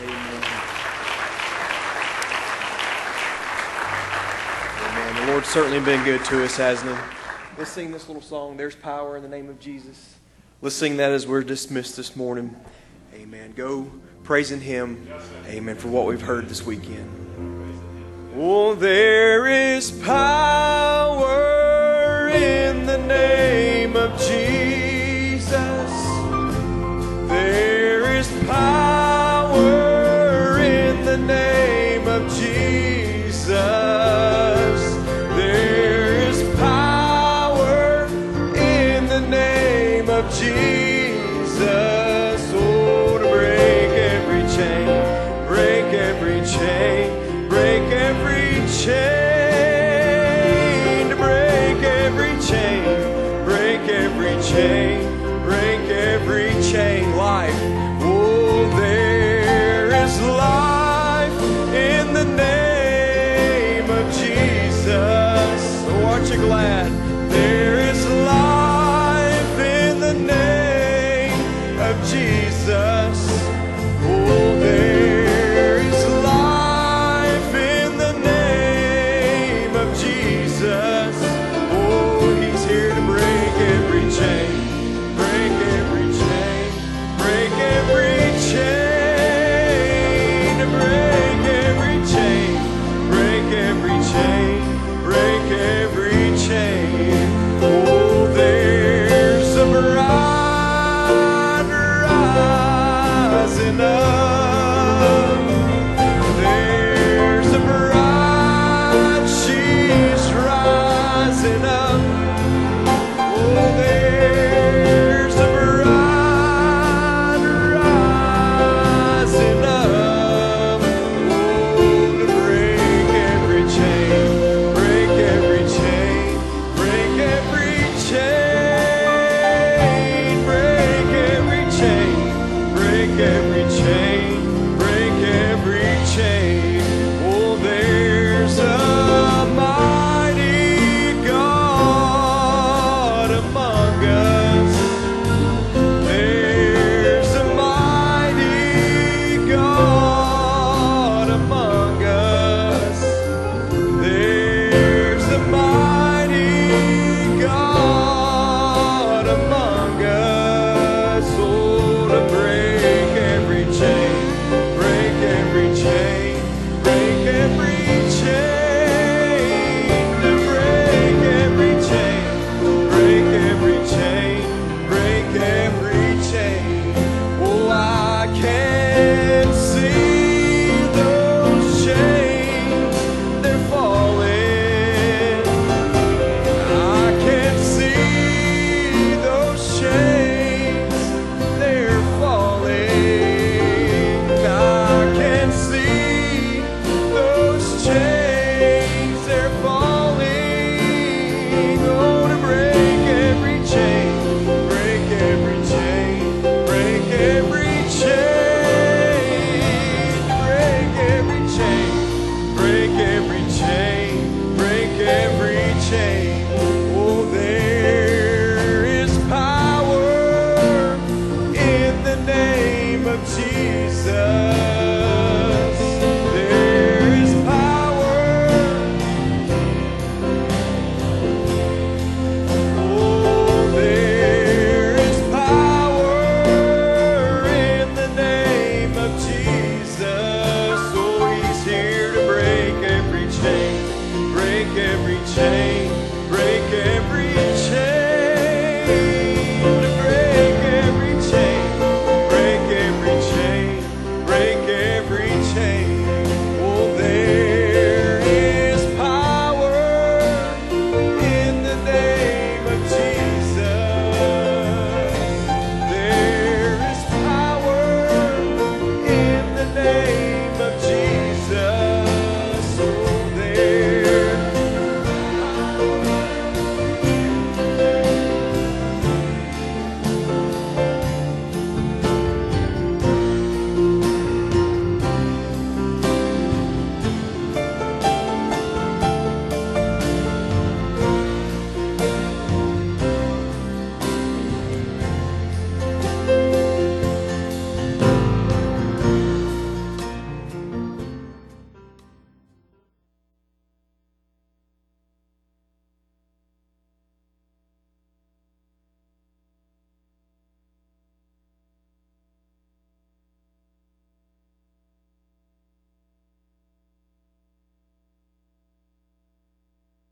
[0.00, 0.42] Amen.
[4.80, 5.26] Amen.
[5.26, 6.96] The Lord's certainly been good to us, hasn't He?
[7.58, 10.14] Let's sing this little song, There's Power in the Name of Jesus.
[10.62, 12.54] Let's sing that as we're dismissed this morning.
[13.12, 13.54] Amen.
[13.56, 13.90] Go
[14.22, 15.08] praising Him.
[15.46, 15.74] Amen.
[15.74, 17.10] For what we've heard this weekend.
[18.36, 21.08] Oh, there is power
[22.28, 25.48] in the name of Jesus.
[27.28, 27.77] There
[28.48, 29.60] power
[30.58, 31.57] in the name.